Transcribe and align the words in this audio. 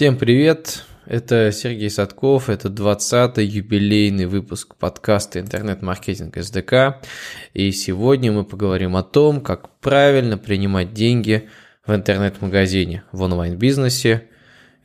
Всем 0.00 0.16
привет! 0.16 0.86
Это 1.04 1.52
Сергей 1.52 1.90
Садков, 1.90 2.48
это 2.48 2.68
20-й 2.68 3.44
юбилейный 3.44 4.24
выпуск 4.24 4.74
подкаста 4.76 5.40
«Интернет-маркетинг 5.40 6.38
СДК». 6.38 7.06
И 7.52 7.70
сегодня 7.70 8.32
мы 8.32 8.46
поговорим 8.46 8.96
о 8.96 9.02
том, 9.02 9.42
как 9.42 9.78
правильно 9.80 10.38
принимать 10.38 10.94
деньги 10.94 11.50
в 11.86 11.94
интернет-магазине, 11.94 13.02
в 13.12 13.20
онлайн-бизнесе 13.20 14.30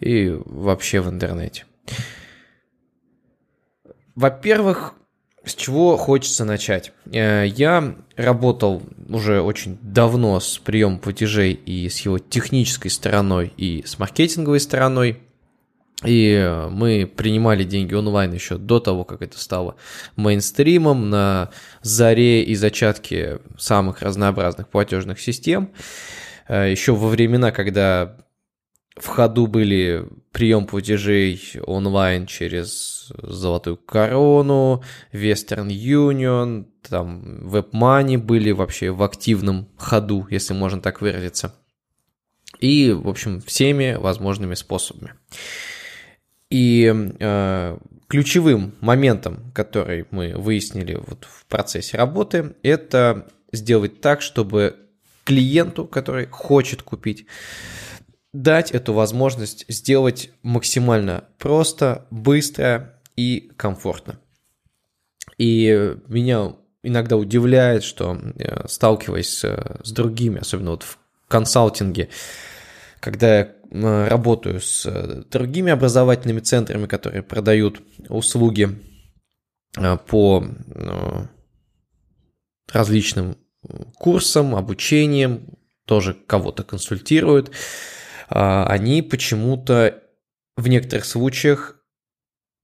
и 0.02 0.38
вообще 0.44 1.00
в 1.00 1.10
интернете. 1.10 1.64
Во-первых, 4.16 4.96
с 5.46 5.56
чего 5.56 5.98
хочется 5.98 6.46
начать? 6.46 6.92
Э, 7.12 7.46
я 7.48 7.96
работал 8.16 8.82
уже 9.10 9.42
очень 9.42 9.78
давно 9.82 10.40
с 10.40 10.58
приемом 10.58 11.00
платежей 11.00 11.54
и 11.54 11.88
с 11.90 12.00
его 12.00 12.20
технической 12.20 12.92
стороной, 12.92 13.54
и 13.58 13.84
с 13.86 14.00
маркетинговой 14.00 14.60
стороной. 14.60 15.20
И 16.04 16.68
мы 16.72 17.08
принимали 17.08 17.64
деньги 17.64 17.94
онлайн 17.94 18.34
еще 18.34 18.58
до 18.58 18.80
того, 18.80 19.06
как 19.06 19.22
это 19.22 19.40
стало 19.40 19.76
мейнстримом, 20.18 21.10
на 21.10 21.52
заре 21.82 22.44
и 22.44 22.54
зачатке 22.56 23.40
самых 23.58 24.02
разнообразных 24.02 24.68
платежных 24.68 25.20
систем. 25.20 25.72
Э, 26.48 26.70
еще 26.70 26.94
во 26.94 27.08
времена, 27.08 27.52
когда 27.52 28.18
в 28.96 29.08
ходу 29.08 29.48
были 29.48 30.08
прием 30.32 30.66
платежей 30.66 31.42
онлайн 31.66 32.26
через 32.28 33.12
Золотую 33.22 33.78
Корону, 33.78 34.84
Western 35.12 35.68
Union, 35.68 36.66
там 36.88 37.48
WebMoney 37.48 38.18
были 38.18 38.52
вообще 38.52 38.92
в 38.92 39.04
активном 39.04 39.68
ходу, 39.78 40.28
если 40.30 40.54
можно 40.54 40.82
так 40.82 41.02
выразиться. 41.02 41.56
И, 42.60 42.92
в 42.92 43.10
общем, 43.10 43.42
всеми 43.42 43.96
возможными 43.96 44.54
способами. 44.56 45.14
И 46.50 46.94
э, 47.20 47.78
ключевым 48.08 48.76
моментом, 48.80 49.52
который 49.54 50.06
мы 50.12 50.34
выяснили 50.36 50.96
вот 50.96 51.26
в 51.26 51.46
процессе 51.48 51.98
работы, 51.98 52.56
это 52.64 53.28
сделать 53.52 54.00
так, 54.00 54.22
чтобы 54.22 54.78
клиенту, 55.26 55.86
который 55.86 56.28
хочет 56.28 56.82
купить, 56.82 57.26
дать 58.42 58.72
эту 58.72 58.94
возможность 58.94 59.66
сделать 59.70 60.30
максимально 60.44 61.26
просто, 61.38 62.06
быстро 62.12 63.00
и 63.16 63.52
комфортно. 63.56 64.20
И 65.38 65.96
меня 66.08 66.56
иногда 66.84 67.18
удивляет, 67.18 67.84
что 67.84 68.18
э, 68.38 68.68
сталкиваясь 68.68 69.44
с 69.44 69.92
другими, 69.92 70.40
особенно 70.40 70.72
вот 70.72 70.84
в 70.84 71.00
консалтинге, 71.28 72.10
когда 73.00 73.40
я 73.40 73.56
работаю 73.72 74.62
с 74.62 74.86
э, 74.86 75.24
другими 75.30 75.72
образовательными 75.72 76.40
центрами, 76.40 76.86
которые 76.86 77.24
продают 77.24 77.82
услуги 78.10 78.70
э, 79.78 79.98
по 80.08 80.46
различным 82.72 83.38
курсам, 83.96 84.56
обучениям, 84.56 85.58
тоже 85.86 86.14
кого-то 86.14 86.64
консультируют, 86.64 87.52
они 88.30 89.02
почему-то 89.02 90.02
в 90.58 90.68
некоторых 90.68 91.06
случаях 91.06 91.76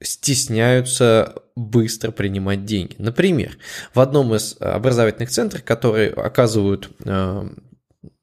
стесняются 0.02 1.36
быстро 1.56 2.12
принимать 2.12 2.66
деньги. 2.66 2.96
Например, 2.98 3.58
в 3.94 4.00
одном 4.00 4.34
из 4.34 4.58
образовательных 4.60 5.30
центров, 5.30 5.64
которые 5.64 6.10
оказывают 6.12 6.90
а, 7.06 7.48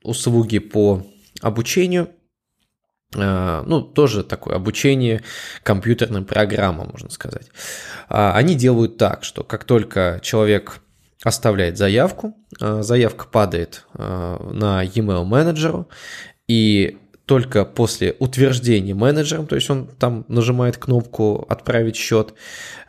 услуги 0.03 0.59
по 0.59 1.07
обучению, 1.41 2.11
а, 3.15 3.63
ну, 3.65 3.81
тоже 3.83 4.25
такое 4.25 4.57
обучение 4.57 5.23
компьютерным 5.63 6.25
программам, 6.25 6.89
можно 6.91 7.11
сказать. 7.11 7.49
Они 8.09 8.55
делают 8.55 8.97
так, 8.97 9.23
что 9.23 9.45
как 9.45 9.65
только 9.65 10.19
человек 10.23 10.81
оставляет 11.23 11.77
заявку, 11.77 12.37
заявка 12.61 13.27
падает 13.27 13.87
на 13.95 14.83
e-mail 14.83 15.25
менеджеру, 15.25 15.89
и 16.47 16.99
только 17.29 17.67
после 17.67 18.17
утверждения 18.19 18.95
менеджером, 18.95 19.47
то 19.47 19.55
есть 19.55 19.69
он 19.69 19.87
там 19.87 20.25
нажимает 20.29 20.79
кнопку 20.79 21.45
«Отправить 21.51 21.95
счет», 21.95 22.33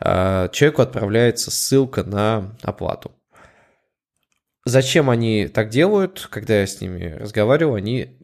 а, 0.00 0.48
человеку 0.48 0.80
отправляется 0.80 1.50
ссылка 1.50 2.04
на 2.04 2.56
оплату. 2.62 3.12
Зачем 4.64 5.10
они 5.10 5.46
так 5.46 5.68
делают? 5.68 6.26
Когда 6.30 6.58
я 6.58 6.66
с 6.66 6.80
ними 6.80 7.16
разговаривал, 7.20 7.74
они 7.74 8.18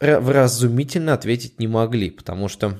вразумительно 0.00 1.14
ответить 1.14 1.58
не 1.58 1.66
могли, 1.66 2.10
потому 2.10 2.48
что, 2.48 2.78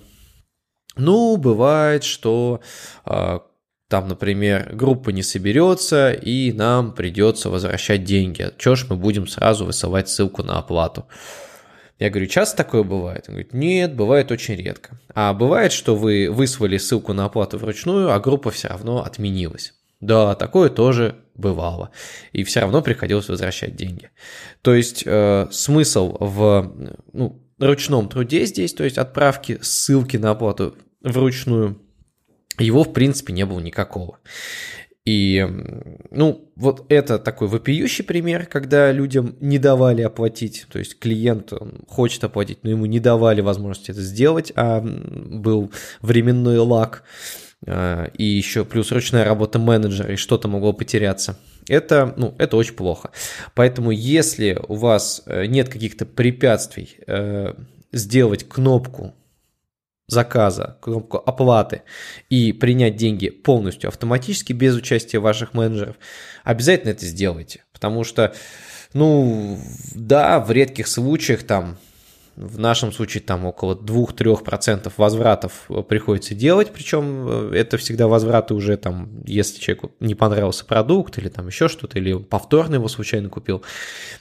ну, 0.95 1.39
бывает, 1.39 2.05
что 2.05 2.61
а, 3.07 3.45
там, 3.89 4.09
например, 4.09 4.75
группа 4.75 5.09
не 5.09 5.23
соберется, 5.23 6.13
и 6.13 6.53
нам 6.53 6.93
придется 6.93 7.49
возвращать 7.49 8.05
деньги. 8.05 8.51
Чего 8.59 8.75
ж 8.75 8.87
мы 8.91 8.97
будем 8.97 9.27
сразу 9.27 9.65
высылать 9.65 10.11
ссылку 10.11 10.43
на 10.43 10.59
оплату? 10.59 11.07
Я 11.99 12.11
говорю, 12.11 12.27
часто 12.29 12.59
такое 12.59 12.85
бывает? 12.85 13.25
Он 13.29 13.35
говорит, 13.35 13.53
нет, 13.53 13.95
бывает 13.95 14.31
очень 14.31 14.55
редко. 14.55 15.01
А 15.15 15.35
бывает, 15.35 15.73
что 15.73 15.97
вы 15.97 16.31
выслали 16.31 16.79
ссылку 16.79 17.13
на 17.13 17.25
оплату 17.25 17.59
вручную, 17.59 18.13
а 18.13 18.21
группа 18.21 18.51
все 18.51 18.69
равно 18.69 19.05
отменилась. 19.05 19.75
Да, 20.01 20.37
такое 20.37 20.69
тоже 20.69 21.17
бывало. 21.35 21.91
И 22.33 22.45
все 22.45 22.61
равно 22.61 22.83
приходилось 22.83 23.29
возвращать 23.29 23.75
деньги. 23.75 24.11
То 24.63 24.75
есть 24.75 25.03
э, 25.05 25.49
смысл 25.51 26.17
в 26.21 26.73
ну, 27.13 27.43
ручном 27.59 28.09
труде 28.09 28.45
здесь, 28.45 28.75
то 28.75 28.85
есть 28.85 28.97
отправки 28.97 29.59
ссылки 29.61 30.17
на 30.17 30.31
оплату 30.31 30.77
вручную, 31.03 31.81
его 32.59 32.85
в 32.85 32.93
принципе 32.93 33.33
не 33.33 33.45
было 33.45 33.59
никакого. 33.59 34.19
И, 35.09 35.43
ну, 36.11 36.53
вот 36.55 36.85
это 36.91 37.19
такой 37.19 37.49
вопиющий 37.49 38.05
пример, 38.05 38.45
когда 38.45 38.93
людям 38.93 39.37
не 39.41 39.59
давали 39.59 40.03
оплатить, 40.03 40.67
то 40.71 40.79
есть 40.79 40.99
клиент 40.99 41.51
хочет 41.89 42.25
оплатить, 42.25 42.59
но 42.63 42.69
ему 42.69 42.85
не 42.85 43.01
давали 43.01 43.41
возможности 43.41 43.93
это 43.93 44.03
сделать, 44.03 44.53
а 44.55 44.83
был 44.83 45.73
временной 46.03 46.59
лак, 46.59 47.05
а, 47.67 48.11
и 48.19 48.23
еще 48.23 48.67
плюс 48.67 48.93
ручная 48.93 49.25
работа 49.25 49.59
менеджера, 49.59 50.13
и 50.13 50.17
что-то 50.17 50.47
могло 50.47 50.75
потеряться. 50.75 51.39
Это, 51.69 52.13
ну, 52.19 52.35
это 52.37 52.59
очень 52.59 52.75
плохо. 52.75 53.11
Поэтому 53.55 53.93
если 53.93 54.61
у 54.69 54.75
вас 54.75 55.23
э, 55.25 55.47
нет 55.47 55.71
каких-то 55.71 56.05
препятствий 56.05 56.99
э, 57.07 57.55
сделать 57.93 58.47
кнопку 58.47 59.15
заказа, 60.09 60.79
кнопку 60.81 61.19
оплаты 61.19 61.83
и 62.31 62.53
принять 62.53 62.97
деньги 62.97 63.29
полностью 63.29 63.89
автоматически 63.89 64.53
без 64.53 64.75
участия 64.75 65.19
ваших 65.19 65.55
менеджеров, 65.55 65.97
обязательно 66.45 66.91
это 66.91 67.05
сделайте. 67.05 67.65
Потому 67.73 68.03
что, 68.05 68.35
ну, 68.95 69.61
да, 69.95 70.41
в 70.41 70.51
редких 70.51 70.89
случаях 70.89 71.45
там 71.45 71.79
в 72.39 72.59
нашем 72.59 72.93
случае 72.93 73.21
там 73.21 73.45
около 73.47 73.75
2-3% 73.75 74.93
возвратов 74.97 75.65
э, 75.69 75.83
приходится 75.83 76.37
делать, 76.37 76.71
причем 76.73 77.27
э, 77.29 77.57
это 77.57 77.79
всегда 77.79 78.07
возвраты 78.07 78.55
уже 78.55 78.77
там, 78.77 79.11
если 79.25 79.61
человеку 79.61 79.93
не 79.99 80.15
понравился 80.15 80.65
продукт 80.65 81.19
или 81.19 81.29
там 81.29 81.49
еще 81.49 81.69
что-то, 81.69 81.99
или 81.99 82.17
повторно 82.17 82.77
его 82.77 82.87
случайно 82.87 83.29
купил. 83.29 83.65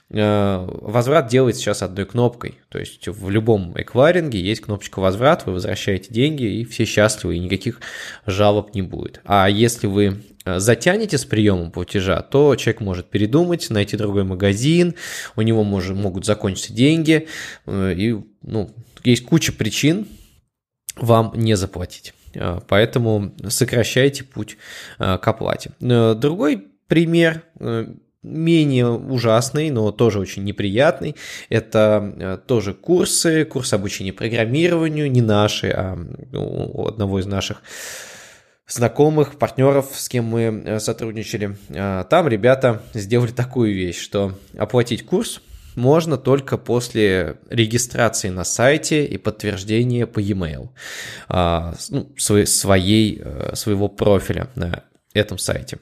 Э, 0.09 0.66
возврат 0.67 1.28
делается 1.28 1.61
сейчас 1.61 1.83
одной 1.83 2.05
кнопкой, 2.05 2.57
то 2.69 2.79
есть 2.79 3.07
в 3.07 3.29
любом 3.29 3.79
эквайринге 3.79 4.41
есть 4.41 4.61
кнопочка 4.61 4.99
возврат, 4.99 5.45
вы 5.45 5.53
возвращаете 5.53 6.11
деньги 6.11 6.44
и 6.44 6.66
все 6.66 6.85
счастливы, 6.85 7.35
и 7.35 7.39
никаких 7.39 7.81
жалоб 8.25 8.73
не 8.73 8.81
будет. 8.81 9.22
А 9.25 9.47
если 9.47 9.85
вы 9.85 10.23
затянете 10.58 11.17
с 11.17 11.26
приемом 11.26 11.72
платежа, 11.72 12.22
то 12.22 12.55
человек 12.55 12.82
может 12.82 13.09
передумать, 13.09 13.70
найти 13.70 13.97
другой 13.97 14.23
магазин, 14.23 14.96
у 15.35 15.41
него 15.41 15.64
может, 15.64 15.96
могут 15.96 16.26
закончиться 16.26 16.73
деньги, 16.73 17.28
э, 17.66 17.94
и 17.96 18.16
ну, 18.41 18.72
есть 19.03 19.26
куча 19.26 19.52
причин 19.52 20.08
вам 20.96 21.34
не 21.35 21.55
заплатить. 21.55 22.14
Э, 22.34 22.59
поэтому 22.67 23.34
сокращайте 23.47 24.23
путь 24.23 24.58
к 24.97 25.28
оплате. 25.28 25.72
Другой 25.79 26.67
пример 26.88 27.43
менее 28.23 28.88
ужасный, 28.90 29.70
но 29.70 29.91
тоже 29.91 30.20
очень 30.20 30.43
неприятный. 30.43 31.16
Это 31.50 32.41
тоже 32.47 32.73
курсы, 32.73 33.46
курсы 33.46 33.73
обучения 33.76 34.14
программированию, 34.14 35.09
не 35.09 35.22
наши, 35.22 35.70
а 35.70 35.96
ну, 36.32 36.72
у 36.73 36.88
одного 36.88 37.20
из 37.20 37.26
наших 37.26 37.61
знакомых, 38.67 39.37
партнеров, 39.37 39.91
с 39.93 40.09
кем 40.09 40.25
мы 40.25 40.41
э, 40.41 40.79
сотрудничали, 40.79 41.58
а, 41.69 42.03
там 42.03 42.28
ребята 42.28 42.81
сделали 42.93 43.31
такую 43.31 43.73
вещь, 43.73 43.99
что 43.99 44.37
оплатить 44.58 45.05
курс 45.05 45.41
можно 45.75 46.17
только 46.17 46.58
после 46.58 47.37
регистрации 47.49 48.29
на 48.29 48.43
сайте 48.43 49.05
и 49.05 49.17
подтверждения 49.17 50.08
по 50.08 50.19
e-mail 50.19 50.69
а, 51.29 51.75
ну, 51.90 52.09
своей, 52.17 53.22
э, 53.23 53.55
своего 53.55 53.87
профиля 53.87 54.49
на 54.55 54.84
этом 55.14 55.37
сайте. 55.37 55.79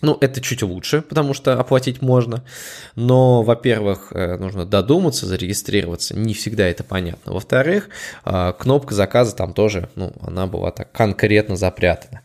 Ну, 0.00 0.16
это 0.20 0.40
чуть 0.40 0.62
лучше, 0.62 1.02
потому 1.02 1.34
что 1.34 1.58
оплатить 1.58 2.02
можно. 2.02 2.44
Но, 2.94 3.42
во-первых, 3.42 4.12
э, 4.12 4.36
нужно 4.36 4.64
додуматься, 4.64 5.26
зарегистрироваться. 5.26 6.16
Не 6.16 6.34
всегда 6.34 6.66
это 6.66 6.84
понятно. 6.84 7.32
Во-вторых, 7.32 7.88
э, 8.24 8.52
кнопка 8.58 8.94
заказа 8.94 9.34
там 9.34 9.52
тоже, 9.52 9.88
ну, 9.96 10.12
она 10.20 10.46
была 10.46 10.70
так 10.70 10.92
конкретно 10.92 11.56
запрятана. 11.56 12.20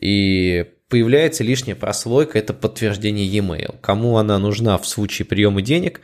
И 0.00 0.66
появляется 0.88 1.42
лишняя 1.42 1.74
прослойка, 1.74 2.38
это 2.38 2.54
подтверждение 2.54 3.26
e-mail. 3.26 3.76
Кому 3.80 4.16
она 4.16 4.38
нужна 4.38 4.78
в 4.78 4.86
случае 4.86 5.26
приема 5.26 5.60
денег, 5.60 6.00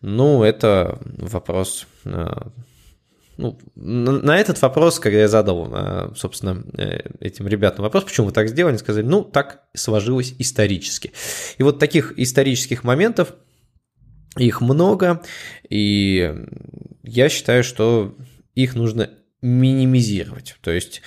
ну, 0.00 0.44
это 0.44 0.98
вопрос 1.02 1.86
э, 2.04 2.26
ну, 3.36 3.58
на 3.74 4.38
этот 4.38 4.60
вопрос, 4.60 4.98
когда 4.98 5.20
я 5.20 5.28
задал, 5.28 5.68
э, 5.72 6.12
собственно, 6.14 6.62
э, 6.76 7.00
этим 7.20 7.48
ребятам 7.48 7.82
вопрос, 7.82 8.04
почему 8.04 8.26
вы 8.26 8.32
так 8.32 8.48
сделали, 8.48 8.72
они 8.72 8.78
сказали, 8.78 9.04
ну, 9.04 9.24
так 9.24 9.62
сложилось 9.74 10.34
исторически. 10.38 11.12
И 11.56 11.62
вот 11.62 11.78
таких 11.78 12.18
исторических 12.18 12.84
моментов, 12.84 13.34
их 14.36 14.60
много, 14.60 15.22
и 15.68 16.46
я 17.02 17.28
считаю, 17.28 17.64
что 17.64 18.16
их 18.54 18.74
нужно 18.74 19.10
минимизировать. 19.40 20.56
То 20.60 20.70
есть, 20.70 21.02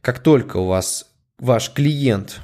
как 0.00 0.20
только 0.20 0.56
у 0.56 0.66
вас 0.66 1.06
ваш 1.38 1.72
клиент 1.72 2.40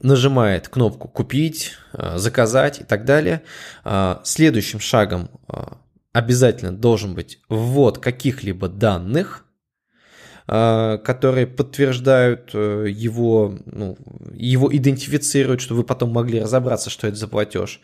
нажимает 0.00 0.68
кнопку 0.68 1.08
«Купить», 1.08 1.72
э, 1.94 2.18
«Заказать» 2.18 2.80
и 2.80 2.84
так 2.84 3.06
далее, 3.06 3.42
следующим 4.24 4.80
шагом 4.80 5.30
обязательно 6.16 6.72
должен 6.72 7.14
быть 7.14 7.40
ввод 7.50 7.98
каких-либо 7.98 8.68
данных, 8.68 9.44
а, 10.48 10.96
которые 10.98 11.46
подтверждают 11.46 12.52
э, 12.54 12.86
его, 12.88 13.58
ну, 13.66 13.98
его 14.32 14.74
идентифицируют, 14.74 15.60
чтобы 15.60 15.80
вы 15.80 15.84
потом 15.84 16.12
могли 16.12 16.40
разобраться, 16.40 16.88
что 16.88 17.06
это 17.06 17.16
за 17.16 17.28
платеж. 17.28 17.80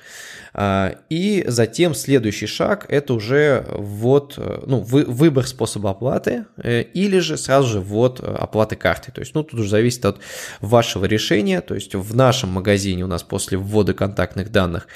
А, 0.54 0.94
и 1.10 1.44
затем 1.46 1.94
следующий 1.94 2.46
шаг– 2.46 2.86
это 2.88 3.12
уже 3.14 3.66
ввод, 3.68 4.34
э, 4.38 4.62
ну, 4.64 4.80
выбор 4.80 5.46
способа 5.46 5.90
оплаты 5.90 6.46
э, 6.56 6.82
или 6.82 7.18
же 7.18 7.36
сразу 7.36 7.68
же 7.68 7.80
ввод 7.80 8.20
оплаты 8.20 8.76
карты. 8.76 9.12
То 9.12 9.20
есть, 9.20 9.34
ну, 9.34 9.42
тут 9.42 9.60
уже 9.60 9.68
зависит 9.68 10.06
от 10.06 10.20
вашего 10.60 11.04
решения. 11.04 11.60
То 11.60 11.74
есть, 11.74 11.94
в 11.94 12.16
нашем 12.16 12.50
магазине 12.50 13.04
у 13.04 13.08
нас 13.08 13.24
после 13.24 13.58
ввода 13.58 13.92
контактных 13.92 14.52
данных 14.52 14.86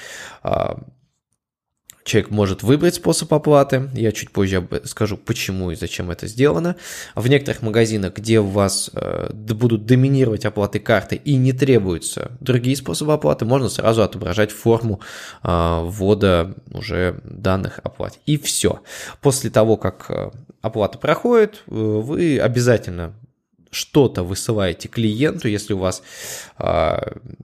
а, 0.42 0.78
человек 2.06 2.30
может 2.30 2.62
выбрать 2.62 2.94
способ 2.94 3.34
оплаты. 3.34 3.90
Я 3.92 4.12
чуть 4.12 4.30
позже 4.30 4.66
скажу, 4.84 5.16
почему 5.16 5.72
и 5.72 5.74
зачем 5.74 6.10
это 6.10 6.26
сделано. 6.28 6.76
В 7.14 7.28
некоторых 7.28 7.62
магазинах, 7.62 8.14
где 8.14 8.40
у 8.40 8.46
вас 8.46 8.90
э, 8.94 9.32
будут 9.32 9.84
доминировать 9.86 10.46
оплаты 10.46 10.78
карты 10.78 11.16
и 11.16 11.34
не 11.34 11.52
требуются 11.52 12.32
другие 12.40 12.76
способы 12.76 13.12
оплаты, 13.12 13.44
можно 13.44 13.68
сразу 13.68 14.02
отображать 14.02 14.52
форму 14.52 15.00
э, 15.42 15.80
ввода 15.82 16.54
уже 16.72 17.20
данных 17.24 17.80
оплат. 17.82 18.18
И 18.24 18.38
все. 18.38 18.80
После 19.20 19.50
того, 19.50 19.76
как 19.76 20.06
э, 20.08 20.30
оплата 20.62 20.98
проходит, 20.98 21.62
вы 21.66 22.38
обязательно 22.38 23.14
что-то 23.76 24.22
высылаете 24.22 24.88
клиенту, 24.88 25.48
если 25.48 25.74
у 25.74 25.78
вас 25.78 26.02
э, 26.58 26.96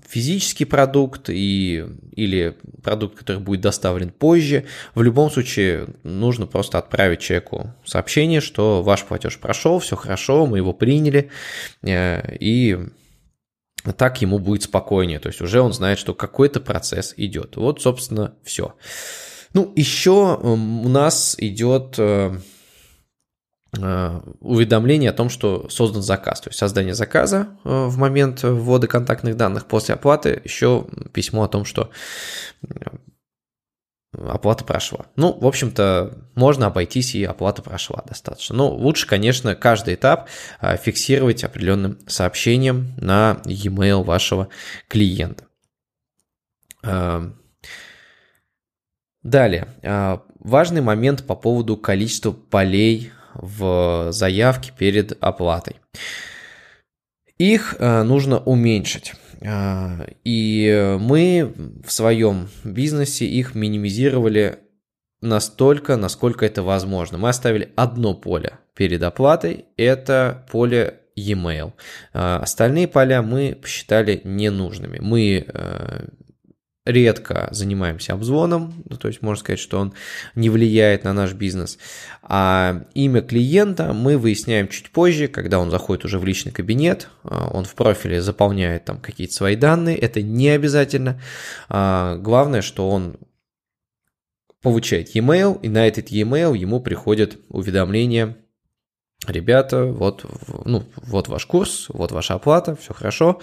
физический 0.08 0.64
продукт 0.64 1.29
и, 1.29 1.84
или 2.12 2.56
продукт, 2.82 3.19
который 3.19 3.43
будет 3.43 3.61
доставлен 3.61 4.11
позже, 4.11 4.64
в 4.94 5.02
любом 5.02 5.31
случае 5.31 5.88
нужно 6.02 6.46
просто 6.46 6.79
отправить 6.79 7.20
человеку 7.20 7.75
сообщение, 7.84 8.40
что 8.40 8.82
ваш 8.82 9.05
платеж 9.05 9.38
прошел, 9.38 9.79
все 9.79 9.94
хорошо, 9.94 10.46
мы 10.46 10.56
его 10.58 10.73
приняли, 10.73 11.31
э, 11.82 12.37
и 12.40 12.78
так 13.96 14.23
ему 14.23 14.38
будет 14.38 14.62
спокойнее, 14.62 15.19
то 15.19 15.28
есть 15.28 15.43
уже 15.43 15.61
он 15.61 15.73
знает, 15.73 15.99
что 15.99 16.14
какой-то 16.14 16.61
процесс 16.61 17.14
идет. 17.17 17.56
Вот, 17.56 17.82
собственно, 17.82 18.35
все. 18.43 18.75
Ну, 19.55 19.70
еще 19.76 20.38
у 20.40 20.88
нас 20.88 21.35
идет 21.38 21.99
Э, 21.99 22.38
уведомление 23.74 25.10
о 25.10 25.14
том, 25.14 25.30
что 25.30 25.69
создан 25.70 26.02
заказ, 26.02 26.42
то 26.42 26.50
есть 26.50 26.58
создание 26.58 26.94
заказа 26.94 27.56
э, 27.64 27.86
в 27.86 27.96
момент 27.96 28.42
ввода 28.42 28.86
контактных 28.86 29.34
данных 29.38 29.64
после 29.66 29.94
оплаты, 29.94 30.42
еще 30.44 30.86
письмо 31.14 31.44
о 31.44 31.48
том, 31.48 31.64
что 31.64 31.88
э, 32.62 32.69
оплата 34.12 34.64
прошла. 34.64 35.06
Ну, 35.16 35.32
в 35.32 35.46
общем-то, 35.46 36.19
можно 36.34 36.66
обойтись 36.66 37.14
и 37.14 37.24
оплата 37.24 37.62
прошла 37.62 38.04
достаточно. 38.06 38.56
Но 38.56 38.74
лучше, 38.74 39.06
конечно, 39.06 39.54
каждый 39.54 39.94
этап 39.94 40.28
фиксировать 40.60 41.42
определенным 41.42 41.98
сообщением 42.06 42.92
на 42.98 43.40
e-mail 43.46 44.02
вашего 44.04 44.48
клиента. 44.88 45.44
Далее, 49.22 49.68
важный 50.40 50.82
момент 50.82 51.26
по 51.26 51.34
поводу 51.34 51.78
количества 51.78 52.32
полей 52.32 53.12
в 53.34 54.12
заявке 54.12 54.73
перед 54.76 55.17
оплатой. 55.23 55.76
Их 57.38 57.76
э, 57.79 58.02
нужно 58.02 58.38
уменьшить. 58.38 59.14
Э, 59.40 60.06
и 60.25 60.96
мы 61.00 61.52
в 61.84 61.90
своем 61.90 62.49
бизнесе 62.64 63.26
их 63.26 63.55
минимизировали 63.55 64.58
настолько, 65.20 65.96
насколько 65.96 66.46
это 66.46 66.62
возможно. 66.62 67.19
Мы 67.19 67.29
оставили 67.29 67.73
одно 67.76 68.14
поле 68.14 68.58
перед 68.75 69.02
оплатой, 69.02 69.67
это 69.76 70.46
поле 70.50 71.00
e-mail. 71.17 71.73
Э, 72.12 72.37
остальные 72.37 72.88
поля 72.88 73.23
мы 73.23 73.58
посчитали 73.61 74.20
ненужными. 74.25 74.99
Мы 75.00 75.46
редко 76.84 77.49
занимаемся 77.52 78.14
обзвоном, 78.14 78.82
ну, 78.88 78.96
то 78.96 79.08
есть 79.08 79.23
можно 79.23 79.40
сказать, 79.40 79.61
что 79.61 79.79
он 79.79 79.94
не 80.34 80.50
влияет 80.50 81.05
на 81.05 81.12
наш 81.12 81.32
бизнес. 81.32 81.79
А 82.23 82.84
имя 82.94 83.23
клиента 83.23 83.93
мы 83.93 84.19
выясняем 84.19 84.69
чуть 84.69 84.90
позже, 84.90 85.29
когда 85.29 85.61
он 85.61 85.70
заходит 85.70 86.05
уже 86.05 86.19
в 86.19 86.25
личный 86.25 86.50
кабинет, 86.50 87.08
а, 87.23 87.49
он 87.52 87.64
в 87.64 87.75
профиле 87.75 88.20
заполняет 88.20 88.84
там 88.84 88.99
какие-то 88.99 89.34
свои 89.34 89.55
данные, 89.55 89.96
это 89.96 90.23
не 90.23 90.49
обязательно. 90.49 91.20
А, 91.69 92.17
главное, 92.17 92.62
что 92.62 92.90
он 92.90 93.17
получает 94.61 95.14
e-mail, 95.14 95.61
и 95.62 95.69
на 95.69 95.87
этот 95.87 96.08
e-mail 96.08 96.56
ему 96.56 96.81
приходит 96.81 97.38
уведомление 97.49 98.37
ребята, 99.28 99.84
вот, 99.84 100.24
ну, 100.64 100.84
вот 100.96 101.28
ваш 101.28 101.46
курс, 101.46 101.86
вот 101.88 102.12
ваша 102.12 102.34
оплата, 102.34 102.76
все 102.76 102.94
хорошо. 102.94 103.40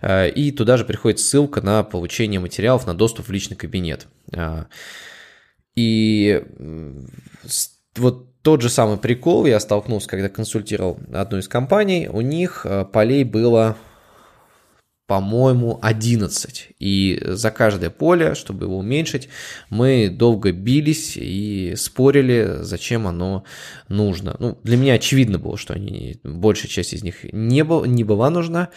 Э, 0.00 0.28
и 0.28 0.52
туда 0.52 0.76
же 0.76 0.84
приходит 0.84 1.20
ссылка 1.20 1.60
на 1.60 1.82
получение 1.82 2.40
материалов, 2.40 2.86
на 2.86 2.94
доступ 2.94 3.28
в 3.28 3.32
личный 3.32 3.56
кабинет. 3.56 4.06
Э, 4.32 4.64
и 5.76 6.42
вот 7.96 8.28
тот 8.42 8.62
же 8.62 8.68
самый 8.70 8.98
прикол 8.98 9.46
я 9.46 9.60
столкнулся, 9.60 10.08
когда 10.08 10.28
консультировал 10.28 10.98
одну 11.12 11.38
из 11.38 11.48
компаний. 11.48 12.08
У 12.08 12.20
них 12.20 12.62
э, 12.64 12.84
полей 12.84 13.24
было 13.24 13.76
по-моему, 15.08 15.78
11. 15.80 16.68
И 16.78 17.18
за 17.24 17.50
каждое 17.50 17.88
поле, 17.88 18.34
чтобы 18.34 18.66
его 18.66 18.76
уменьшить, 18.76 19.30
мы 19.70 20.10
долго 20.10 20.52
бились 20.52 21.16
и 21.16 21.72
спорили, 21.78 22.58
зачем 22.60 23.06
оно 23.06 23.44
нужно. 23.88 24.36
Ну, 24.38 24.58
для 24.64 24.76
меня 24.76 24.92
очевидно 24.92 25.38
было, 25.38 25.56
что 25.56 25.72
они, 25.72 26.20
большая 26.24 26.68
часть 26.68 26.92
из 26.92 27.02
них 27.02 27.24
не, 27.32 27.64
был, 27.64 27.86
не 27.86 28.04
была 28.04 28.28
нужна, 28.28 28.68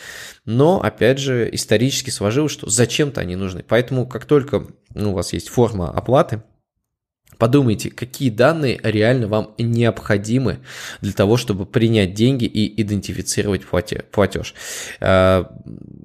но, 0.45 0.81
опять 0.81 1.19
же, 1.19 1.49
исторически 1.51 2.11
сложилось, 2.11 2.53
что 2.53 2.69
зачем-то 2.69 3.19
они 3.19 3.35
нужны. 3.35 3.61
Поэтому, 3.67 4.07
как 4.07 4.23
только 4.23 4.67
ну, 4.95 5.11
у 5.11 5.13
вас 5.13 5.33
есть 5.33 5.49
форма 5.49 5.91
оплаты, 5.91 6.43
Подумайте, 7.41 7.89
какие 7.89 8.29
данные 8.29 8.79
реально 8.83 9.27
вам 9.27 9.55
необходимы 9.57 10.59
для 11.01 11.11
того, 11.11 11.37
чтобы 11.37 11.65
принять 11.65 12.13
деньги 12.13 12.45
и 12.45 12.79
идентифицировать 12.79 13.63
платеж. 13.65 14.53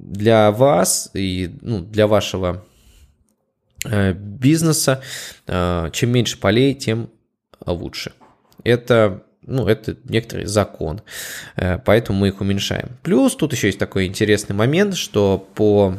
Э, 0.07 0.13
для 0.17 0.51
вас 0.51 1.11
и 1.15 1.51
ну, 1.63 1.81
для 1.81 2.07
вашего 2.07 2.65
э, 3.85 4.13
бизнеса 4.13 5.03
э, 5.47 5.91
чем 5.93 6.11
меньше 6.11 6.39
полей, 6.39 6.75
тем 6.75 7.11
лучше. 7.65 8.13
Это 8.65 9.23
ну, 9.49 9.69
это 9.69 9.97
некоторый 10.05 10.47
закон, 10.47 11.03
поэтому 11.55 12.19
мы 12.19 12.29
их 12.29 12.41
уменьшаем. 12.41 12.99
Плюс 13.05 13.37
тут 13.37 13.53
еще 13.53 13.69
есть 13.69 13.79
такой 13.79 14.07
интересный 14.07 14.57
момент, 14.57 14.97
что 14.97 15.39
по 15.55 15.95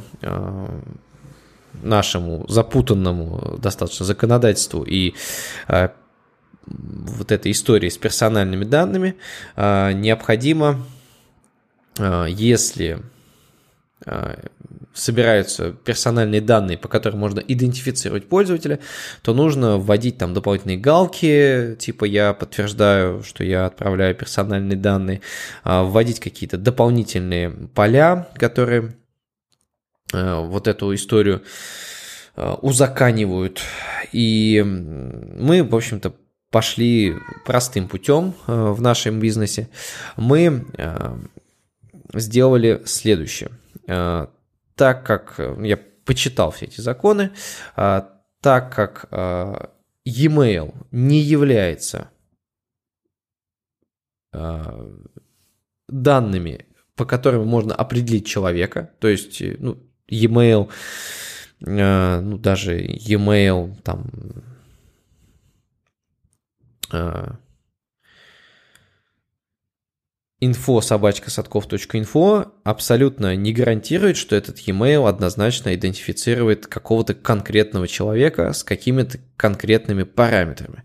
нашему 1.81 2.45
запутанному 2.49 3.57
достаточно 3.57 4.05
законодательству 4.05 4.83
и 4.83 5.13
э, 5.69 5.89
вот 6.65 7.31
этой 7.31 7.51
истории 7.51 7.87
с 7.87 7.97
персональными 7.97 8.65
данными 8.65 9.15
э, 9.55 9.93
необходимо, 9.93 10.83
э, 11.99 12.25
если 12.29 13.01
собираются 14.93 15.71
персональные 15.71 16.41
данные, 16.41 16.77
по 16.77 16.87
которым 16.87 17.19
можно 17.19 17.39
идентифицировать 17.39 18.29
пользователя, 18.29 18.79
то 19.21 19.33
нужно 19.33 19.77
вводить 19.77 20.17
там 20.17 20.33
дополнительные 20.33 20.77
галки, 20.77 21.75
типа 21.79 22.05
я 22.05 22.33
подтверждаю, 22.33 23.23
что 23.23 23.43
я 23.43 23.65
отправляю 23.65 24.15
персональные 24.15 24.77
данные, 24.77 25.21
вводить 25.63 26.19
какие-то 26.19 26.57
дополнительные 26.57 27.49
поля, 27.49 28.29
которые 28.35 28.95
вот 30.13 30.67
эту 30.67 30.93
историю 30.93 31.41
узаканивают. 32.35 33.61
И 34.11 34.63
мы, 34.63 35.63
в 35.63 35.75
общем-то, 35.75 36.13
пошли 36.51 37.15
простым 37.45 37.87
путем 37.87 38.35
в 38.45 38.79
нашем 38.79 39.19
бизнесе. 39.19 39.69
Мы 40.15 40.65
сделали 42.13 42.81
следующее. 42.85 43.49
Так 43.87 45.05
как 45.05 45.39
я 45.61 45.77
почитал 46.05 46.51
все 46.51 46.65
эти 46.65 46.81
законы, 46.81 47.31
так 47.75 48.75
как 48.75 49.09
e-mail 50.07 50.73
не 50.91 51.19
является 51.19 52.09
э, 54.31 54.97
данными, 55.87 56.65
по 56.95 57.05
которым 57.05 57.47
можно 57.47 57.75
определить 57.75 58.25
человека, 58.25 58.91
то 58.99 59.07
есть, 59.07 59.41
э, 59.41 59.57
ну, 59.59 59.77
e-mail, 60.07 60.69
э, 61.65 62.19
ну, 62.21 62.37
даже 62.37 62.79
e-mail, 62.79 63.75
там, 63.83 64.09
info 70.39 70.81
собачка 70.81 71.31
садков.инфо 71.31 72.53
абсолютно 72.63 73.35
не 73.35 73.53
гарантирует, 73.53 74.17
что 74.17 74.35
этот 74.35 74.59
e-mail 74.59 75.07
однозначно 75.07 75.73
идентифицирует 75.73 76.67
какого-то 76.67 77.15
конкретного 77.15 77.87
человека 77.87 78.53
с 78.53 78.63
какими-то 78.63 79.19
конкретными 79.35 80.03
параметрами. 80.03 80.83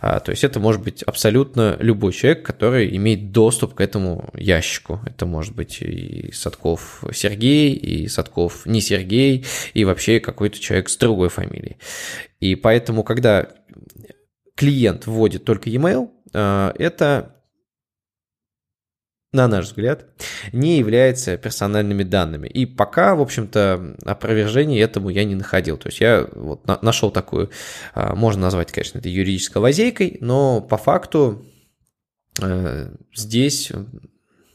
А, 0.00 0.20
то 0.20 0.30
есть 0.30 0.44
это 0.44 0.60
может 0.60 0.82
быть 0.82 1.02
абсолютно 1.02 1.76
любой 1.80 2.12
человек, 2.12 2.44
который 2.44 2.94
имеет 2.96 3.32
доступ 3.32 3.74
к 3.74 3.80
этому 3.80 4.30
ящику. 4.34 5.00
Это 5.04 5.26
может 5.26 5.54
быть 5.54 5.82
и 5.82 6.30
Садков 6.32 7.04
Сергей, 7.12 7.74
и 7.74 8.06
Садков 8.06 8.66
не 8.66 8.80
Сергей, 8.80 9.44
и 9.74 9.84
вообще 9.84 10.20
какой-то 10.20 10.60
человек 10.60 10.88
с 10.88 10.96
другой 10.96 11.28
фамилией. 11.28 11.76
И 12.38 12.54
поэтому, 12.54 13.02
когда 13.02 13.48
клиент 14.54 15.06
вводит 15.06 15.44
только 15.44 15.70
e-mail, 15.70 16.10
а, 16.34 16.72
это 16.78 17.41
на 19.32 19.48
наш 19.48 19.66
взгляд, 19.66 20.06
не 20.52 20.78
является 20.78 21.38
персональными 21.38 22.02
данными. 22.02 22.48
И 22.48 22.66
пока, 22.66 23.14
в 23.14 23.22
общем-то, 23.22 23.96
опровержений 24.04 24.78
этому 24.78 25.08
я 25.08 25.24
не 25.24 25.34
находил. 25.34 25.78
То 25.78 25.88
есть 25.88 26.00
я 26.00 26.28
вот 26.34 26.66
на- 26.66 26.78
нашел 26.82 27.10
такую, 27.10 27.50
а, 27.94 28.14
можно 28.14 28.42
назвать, 28.42 28.70
конечно, 28.72 28.98
это 28.98 29.08
юридической 29.08 29.58
лазейкой, 29.58 30.18
но 30.20 30.60
по 30.60 30.76
факту 30.76 31.46
э, 32.40 32.90
здесь 33.14 33.72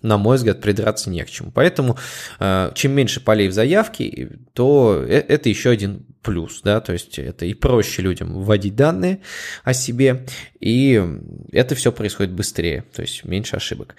на 0.04 0.18
мой 0.18 0.38
взгляд, 0.38 0.62
придраться 0.62 1.10
не 1.10 1.24
к 1.24 1.30
чему. 1.30 1.52
Поэтому 1.52 1.98
э, 2.40 2.72
чем 2.76 2.92
меньше 2.94 3.20
полей 3.20 3.50
в 3.50 3.54
заявке, 3.54 4.30
то 4.54 5.04
э, 5.06 5.26
это 5.28 5.50
еще 5.50 5.72
один 5.72 6.06
плюс, 6.22 6.62
да, 6.62 6.82
то 6.82 6.94
есть 6.94 7.18
это 7.20 7.46
и 7.46 7.54
проще 7.54 8.04
людям 8.04 8.34
вводить 8.44 8.76
данные 8.76 9.22
о 9.64 9.74
себе, 9.74 10.26
и 10.60 11.04
это 11.52 11.74
все 11.76 11.92
происходит 11.92 12.34
быстрее, 12.34 12.84
то 12.94 13.02
есть 13.02 13.26
меньше 13.26 13.56
ошибок. 13.56 13.96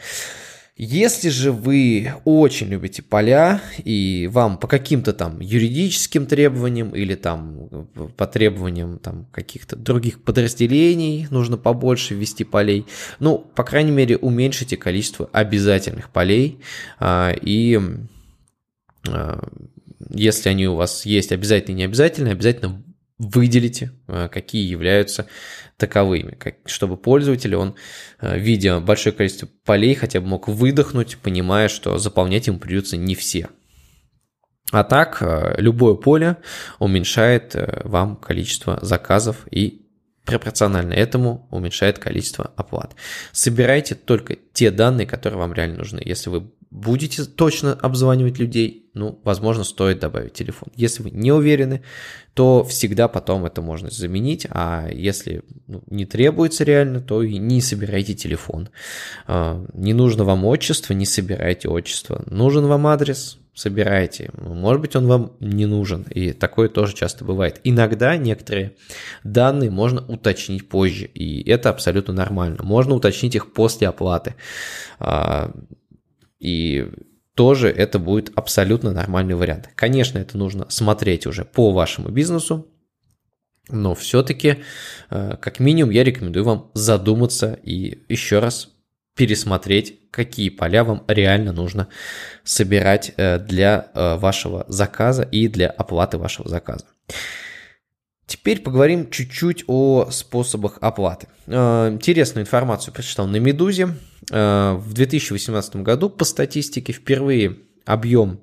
Если 0.81 1.29
же 1.29 1.51
вы 1.51 2.13
очень 2.25 2.69
любите 2.69 3.03
поля, 3.03 3.61
и 3.83 4.29
вам 4.31 4.59
по 4.59 4.69
каким-то 4.69 5.13
там 5.13 5.41
юридическим 5.41 6.25
требованиям 6.25 6.91
или 6.91 7.17
там 7.17 7.89
по 8.17 8.29
требованиям 8.29 9.01
там 9.01 9.27
каких-то 9.33 9.75
других 9.75 10.23
подразделений 10.23 11.27
нужно 11.31 11.57
побольше 11.57 12.15
ввести 12.15 12.45
полей, 12.45 12.87
ну, 13.19 13.39
по 13.57 13.65
крайней 13.65 13.91
мере, 13.91 14.19
уменьшите 14.19 14.77
количество 14.77 15.29
обязательных 15.33 16.11
полей, 16.11 16.61
а, 17.01 17.33
и 17.33 17.81
а, 19.09 19.49
если 20.11 20.49
они 20.49 20.69
у 20.69 20.77
вас 20.77 21.05
есть 21.05 21.33
обязательно 21.33 21.75
и 21.75 21.79
не 21.79 21.85
обязательно, 21.87 22.31
обязательно 22.31 22.85
выделите, 23.19 23.93
а, 24.07 24.29
какие 24.29 24.69
являются 24.69 25.27
таковыми, 25.77 26.33
как, 26.33 26.57
чтобы 26.67 26.97
пользователь, 26.97 27.55
он, 27.55 27.77
э, 28.21 28.39
видя 28.39 28.81
большое 28.81 29.15
количество 29.15 29.49
полей, 29.65 29.95
хотя 29.95 30.21
бы 30.21 30.27
мог 30.27 30.49
выдохнуть, 30.49 31.19
понимая, 31.19 31.69
что 31.69 31.99
заполнять 31.99 32.49
ему 32.49 32.59
придется 32.59 32.97
не 32.97 33.15
все. 33.15 33.49
А 34.71 34.85
так, 34.85 35.19
э, 35.21 35.55
любое 35.59 35.95
поле 35.95 36.37
уменьшает 36.79 37.55
э, 37.55 37.83
вам 37.85 38.17
количество 38.17 38.79
заказов 38.83 39.47
и 39.51 39.87
пропорционально 40.25 40.93
этому 40.93 41.49
уменьшает 41.51 41.99
количество 41.99 42.53
оплат. 42.57 42.95
Собирайте 43.33 43.95
только 43.95 44.37
те 44.53 44.71
данные, 44.71 45.07
которые 45.07 45.39
вам 45.39 45.55
реально 45.55 45.79
нужны. 45.79 46.03
Если 46.05 46.29
вы 46.29 46.51
будете 46.71 47.25
точно 47.25 47.73
обзванивать 47.73 48.39
людей, 48.39 48.91
ну, 48.95 49.19
возможно, 49.25 49.65
стоит 49.65 50.01
добавить 50.01 50.33
телефон. 50.35 50.69
Если 50.77 51.03
вы 51.03 51.11
не 51.11 51.33
уверены, 51.33 51.83
то 52.35 52.65
всегда 52.65 53.09
потом 53.09 53.45
это 53.47 53.63
можно 53.63 53.91
заменить, 53.91 54.47
а 54.51 54.89
если 54.91 55.43
ну, 55.67 55.83
не 55.89 56.05
требуется 56.05 56.65
реально, 56.65 57.01
то 57.01 57.23
и 57.23 57.39
не 57.39 57.61
собирайте 57.61 58.15
телефон. 58.15 58.69
А, 59.27 59.65
не 59.73 59.95
нужно 59.95 60.25
вам 60.25 60.45
отчество, 60.45 60.93
не 60.93 61.07
собирайте 61.07 61.69
отчество. 61.69 62.23
Нужен 62.27 62.67
вам 62.67 62.87
адрес, 62.87 63.39
собирайте. 63.55 64.31
Может 64.41 64.81
быть, 64.81 64.95
он 64.95 65.07
вам 65.07 65.33
не 65.41 65.67
нужен, 65.67 66.03
и 66.11 66.33
такое 66.33 66.69
тоже 66.69 66.95
часто 66.95 67.25
бывает. 67.25 67.61
Иногда 67.65 68.17
некоторые 68.17 68.75
данные 69.25 69.71
можно 69.71 70.05
уточнить 70.07 70.69
позже, 70.69 71.07
и 71.07 71.49
это 71.49 71.71
абсолютно 71.71 72.15
нормально. 72.15 72.59
Можно 72.63 72.95
уточнить 72.95 73.35
их 73.35 73.53
после 73.53 73.89
оплаты. 73.89 74.35
И 76.39 76.89
тоже 77.35 77.69
это 77.69 77.99
будет 77.99 78.33
абсолютно 78.35 78.93
нормальный 78.93 79.35
вариант. 79.35 79.71
Конечно, 79.75 80.19
это 80.19 80.37
нужно 80.37 80.67
смотреть 80.71 81.27
уже 81.27 81.45
по 81.45 81.73
вашему 81.73 82.09
бизнесу, 82.09 82.67
но 83.69 83.95
все-таки, 83.95 84.59
э, 85.11 85.37
как 85.41 85.61
минимум, 85.61 85.91
я 85.91 86.05
рекомендую 86.05 86.45
вам 86.45 86.71
задуматься 86.75 87.59
и 87.63 88.05
еще 88.09 88.39
раз 88.39 88.71
пересмотреть, 89.15 90.11
какие 90.11 90.49
поля 90.49 90.85
вам 90.85 91.05
реально 91.07 91.53
нужно 91.53 91.89
собирать 92.45 93.13
э, 93.17 93.39
для 93.39 93.91
э, 93.95 94.17
вашего 94.17 94.65
заказа 94.69 95.23
и 95.23 95.49
для 95.49 95.69
оплаты 95.69 96.19
вашего 96.19 96.49
заказа. 96.49 96.87
Теперь 98.29 98.61
поговорим 98.61 99.11
чуть-чуть 99.11 99.65
о 99.69 100.11
способах 100.11 100.77
оплаты. 100.83 101.29
Э, 101.47 101.89
интересную 101.91 102.45
информацию 102.45 102.93
прочитал 102.93 103.27
на 103.27 103.37
«Медузе». 103.37 103.97
Э, 104.31 104.75
в 104.75 104.93
2018 104.93 105.77
году 105.77 106.11
по 106.11 106.27
статистике 106.27 106.93
впервые 106.93 107.57
объем 107.87 108.43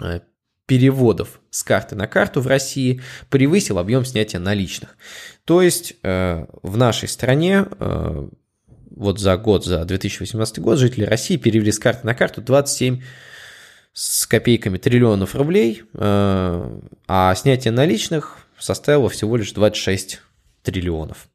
э, 0.00 0.20
переводов 0.66 1.40
с 1.50 1.64
карты 1.64 1.96
на 1.96 2.06
карту 2.06 2.40
в 2.40 2.46
России 2.46 3.02
превысил 3.30 3.80
объем 3.80 4.04
снятия 4.04 4.38
наличных. 4.38 4.96
То 5.44 5.60
есть 5.60 5.96
в 6.02 6.76
нашей 6.76 7.08
стране 7.08 7.66
вот 8.90 9.18
за 9.18 9.36
год, 9.36 9.66
за 9.66 9.84
2018 9.84 10.60
год 10.60 10.78
жители 10.78 11.04
России 11.04 11.36
перевели 11.36 11.70
с 11.70 11.78
карты 11.78 12.06
на 12.06 12.14
карту 12.14 12.40
27 12.40 13.02
с 13.92 14.26
копейками 14.26 14.78
триллионов 14.78 15.34
рублей, 15.34 15.82
а 15.92 17.34
снятие 17.34 17.72
наличных 17.72 18.43
составила 18.58 19.08
всего 19.08 19.36
лишь 19.36 19.52
26 19.52 20.20
триллионов. 20.62 21.28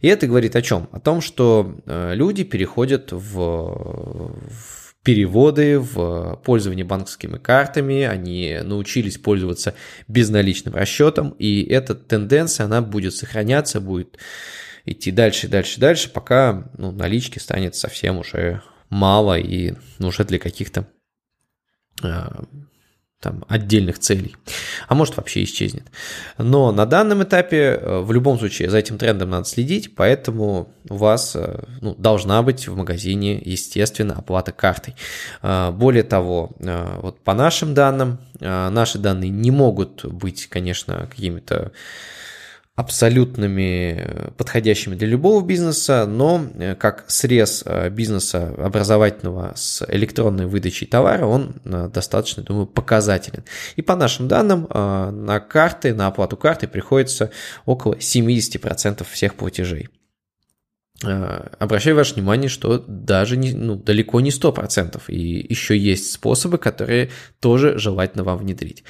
И 0.00 0.08
это 0.08 0.26
говорит 0.26 0.56
о 0.56 0.62
чем? 0.62 0.88
О 0.92 1.00
том, 1.00 1.20
что 1.20 1.76
э, 1.84 2.14
люди 2.14 2.44
переходят 2.44 3.12
в, 3.12 3.18
в 3.18 4.94
переводы, 5.02 5.78
в 5.78 6.40
пользование 6.44 6.84
банковскими 6.84 7.38
картами, 7.38 8.02
они 8.02 8.58
научились 8.62 9.18
пользоваться 9.18 9.74
безналичным 10.08 10.74
расчетом, 10.74 11.30
и 11.38 11.62
эта 11.64 11.94
тенденция, 11.94 12.64
она 12.64 12.80
будет 12.80 13.14
сохраняться, 13.14 13.80
будет 13.80 14.18
идти 14.84 15.10
дальше, 15.10 15.48
дальше, 15.48 15.80
дальше, 15.80 16.10
пока 16.10 16.70
ну, 16.76 16.92
налички 16.92 17.38
станет 17.38 17.74
совсем 17.74 18.18
уже 18.18 18.62
мало 18.88 19.38
и 19.38 19.74
уже 19.98 20.24
для 20.24 20.38
каких-то 20.38 20.86
э, 22.02 22.28
там, 23.20 23.44
отдельных 23.48 23.98
целей, 23.98 24.34
а 24.88 24.94
может 24.94 25.18
вообще 25.18 25.44
исчезнет. 25.44 25.84
Но 26.38 26.72
на 26.72 26.86
данном 26.86 27.22
этапе 27.22 27.78
э, 27.80 28.00
в 28.00 28.12
любом 28.12 28.38
случае 28.38 28.70
за 28.70 28.78
этим 28.78 28.96
трендом 28.96 29.28
надо 29.28 29.44
следить, 29.44 29.94
поэтому 29.94 30.72
у 30.88 30.96
вас 30.96 31.36
э, 31.36 31.62
ну, 31.82 31.94
должна 31.96 32.42
быть 32.42 32.66
в 32.66 32.74
магазине, 32.76 33.40
естественно, 33.44 34.14
оплата 34.14 34.52
картой. 34.52 34.94
Э, 35.42 35.70
более 35.70 36.02
того, 36.02 36.52
вот 36.58 37.20
по 37.20 37.34
нашим 37.34 37.74
данным, 37.74 38.18
наши 38.40 38.98
данные 38.98 39.30
не 39.30 39.50
могут 39.50 40.04
быть, 40.06 40.46
конечно, 40.46 41.06
какими-то 41.10 41.72
абсолютными 42.80 43.94
э, 43.98 44.30
подходящими 44.38 44.94
для 44.94 45.06
любого 45.06 45.44
бизнеса, 45.44 46.06
но 46.06 46.46
э, 46.54 46.74
как 46.74 47.04
срез 47.08 47.62
э, 47.66 47.90
бизнеса 47.90 48.54
образовательного 48.56 49.52
с 49.54 49.84
электронной 49.86 50.46
выдачей 50.46 50.86
товара, 50.86 51.26
он 51.26 51.56
достаточно, 51.64 52.42
думаю, 52.42 52.66
показателен. 52.66 53.44
И 53.76 53.82
по 53.82 53.96
нашим 53.96 54.28
данным, 54.28 54.66
на 54.70 55.40
карты, 55.40 55.94
на 55.94 56.06
оплату 56.06 56.36
карты 56.36 56.68
приходится 56.68 57.30
около 57.66 57.94
70% 57.94 59.06
всех 59.10 59.34
платежей. 59.34 59.88
обращаю 61.02 61.96
ваше 61.96 62.14
внимание, 62.14 62.48
что 62.48 62.78
даже 62.86 63.36
не, 63.36 63.52
ну, 63.52 63.76
далеко 63.76 64.20
не 64.20 64.30
100%, 64.30 65.02
и 65.08 65.46
еще 65.52 65.76
есть 65.76 66.12
способы, 66.12 66.58
которые 66.58 67.10
тоже 67.40 67.78
желательно 67.78 68.24
вам 68.24 68.38
внедрить. 68.38 68.84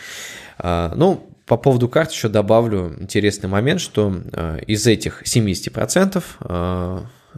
Ну, 0.62 1.30
по 1.50 1.56
поводу 1.56 1.88
карт 1.88 2.12
еще 2.12 2.28
добавлю 2.28 2.94
интересный 3.00 3.48
момент, 3.48 3.80
что 3.80 4.14
из 4.68 4.86
этих 4.86 5.24
70% 5.24 6.22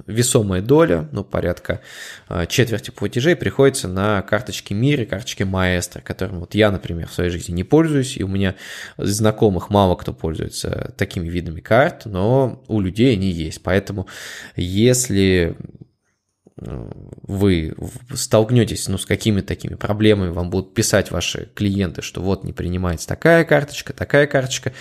весомая 0.07 0.61
доля, 0.61 1.09
ну, 1.13 1.25
порядка 1.25 1.81
а, 2.29 2.45
четверти 2.45 2.91
платежей 2.91 3.37
приходится 3.37 3.89
на 3.89 4.21
карточки 4.21 4.75
Мир 4.75 5.01
и 5.01 5.05
карточки 5.07 5.45
Маэстро, 5.45 6.03
которым 6.03 6.41
вот 6.41 6.55
я, 6.55 6.71
например, 6.71 7.09
в 7.09 7.15
своей 7.15 7.31
жизни 7.31 7.55
не 7.55 7.65
пользуюсь, 7.65 8.19
и 8.19 8.23
у 8.23 8.29
меня 8.29 8.55
знакомых 8.99 9.71
мало 9.71 9.95
кто 9.97 10.13
пользуется 10.13 10.93
такими 10.99 11.29
видами 11.29 11.61
карт, 11.61 12.05
но 12.05 12.63
у 12.69 12.81
людей 12.81 13.15
они 13.15 13.31
есть. 13.31 13.63
Поэтому 13.63 14.07
если 14.57 15.57
вы 16.57 17.75
столкнетесь 18.15 18.89
ну, 18.89 18.99
с 18.99 19.07
какими-то 19.07 19.49
такими 19.49 19.75
проблемами, 19.75 20.31
вам 20.31 20.51
будут 20.51 20.75
писать 20.75 21.11
ваши 21.11 21.49
клиенты, 21.55 22.03
что 22.03 22.21
вот 22.21 22.45
не 22.45 22.53
принимается 22.53 23.09
такая 23.09 23.45
карточка, 23.45 23.93
такая 23.93 24.27
карточка, 24.27 24.73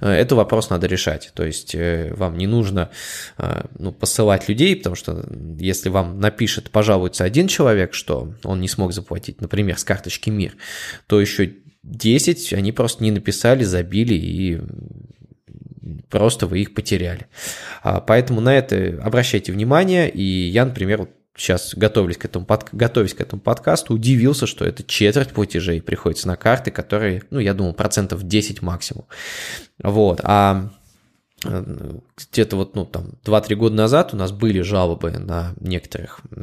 э, 0.00 0.10
это 0.10 0.34
вопрос 0.34 0.70
надо 0.70 0.86
решать. 0.86 1.30
То 1.34 1.44
есть 1.44 1.74
э, 1.74 2.12
вам 2.16 2.36
не 2.36 2.46
нужно 2.46 2.90
э, 3.38 3.62
ну, 3.78 3.92
посылать 3.92 4.48
людей, 4.48 4.76
потому 4.76 4.96
что 4.96 5.24
если 5.58 5.88
вам 5.88 6.20
напишет, 6.20 6.70
пожалуется 6.70 7.24
один 7.24 7.46
человек, 7.46 7.94
что 7.94 8.34
он 8.42 8.60
не 8.60 8.68
смог 8.68 8.92
заплатить, 8.92 9.40
например, 9.40 9.78
с 9.78 9.84
карточки 9.84 10.30
МИР, 10.30 10.56
то 11.06 11.20
еще 11.20 11.54
10 11.82 12.52
они 12.54 12.72
просто 12.72 13.04
не 13.04 13.10
написали, 13.10 13.64
забили 13.64 14.14
и 14.14 14.60
просто 16.08 16.46
вы 16.46 16.60
их 16.60 16.74
потеряли. 16.74 17.26
А, 17.82 18.00
поэтому 18.00 18.40
на 18.40 18.54
это 18.54 19.00
обращайте 19.02 19.52
внимание, 19.52 20.10
и 20.10 20.22
я, 20.22 20.64
например, 20.64 21.08
сейчас 21.40 21.74
готовились 21.74 22.18
к 22.18 22.24
этому, 22.26 22.44
под, 22.44 22.68
готовясь 22.72 23.14
к 23.14 23.20
этому 23.20 23.40
подкасту, 23.40 23.94
удивился, 23.94 24.46
что 24.46 24.64
это 24.64 24.82
четверть 24.82 25.30
платежей 25.30 25.80
приходится 25.80 26.28
на 26.28 26.36
карты, 26.36 26.70
которые, 26.70 27.22
ну, 27.30 27.38
я 27.38 27.54
думал, 27.54 27.72
процентов 27.72 28.22
10 28.22 28.60
максимум. 28.62 29.06
Вот, 29.82 30.20
а 30.22 30.70
где-то 31.42 32.56
вот, 32.56 32.74
ну, 32.74 32.84
там, 32.84 33.12
2-3 33.24 33.54
года 33.54 33.74
назад 33.74 34.12
у 34.12 34.16
нас 34.16 34.30
были 34.30 34.60
жалобы 34.60 35.10
на 35.10 35.54
некоторых, 35.58 36.20
э, 36.36 36.40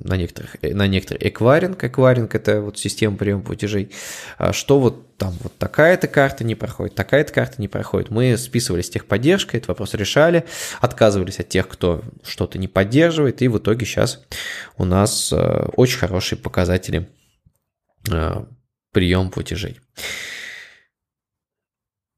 на 0.00 0.16
некоторых, 0.16 0.56
э, 0.60 0.74
на 0.74 0.88
некоторый 0.88 1.28
эквайринг. 1.28 1.82
Эквайринг– 1.84 2.34
это 2.36 2.60
вот 2.60 2.78
система 2.78 3.16
приема 3.16 3.42
платежей. 3.42 3.92
А 4.36 4.52
что 4.52 4.80
вот 4.80 5.16
там 5.18 5.34
вот 5.40 5.56
такая-то 5.56 6.08
карта 6.08 6.42
не 6.42 6.56
проходит, 6.56 6.96
такая-то 6.96 7.32
карта 7.32 7.60
не 7.60 7.68
проходит. 7.68 8.10
Мы 8.10 8.36
списывались 8.36 8.86
с 8.86 8.90
техподдержкой, 8.90 9.58
этот 9.58 9.68
вопрос 9.68 9.94
решали, 9.94 10.44
отказывались 10.80 11.38
от 11.38 11.48
тех, 11.48 11.68
кто 11.68 12.02
что-то 12.24 12.58
не 12.58 12.66
поддерживает, 12.66 13.40
и 13.40 13.46
в 13.46 13.58
итоге 13.58 13.86
сейчас 13.86 14.24
у 14.76 14.84
нас 14.84 15.32
э, 15.32 15.68
очень 15.76 15.98
хорошие 15.98 16.38
показатели 16.38 17.08
приема 18.92 19.30
платежей. 19.30 19.80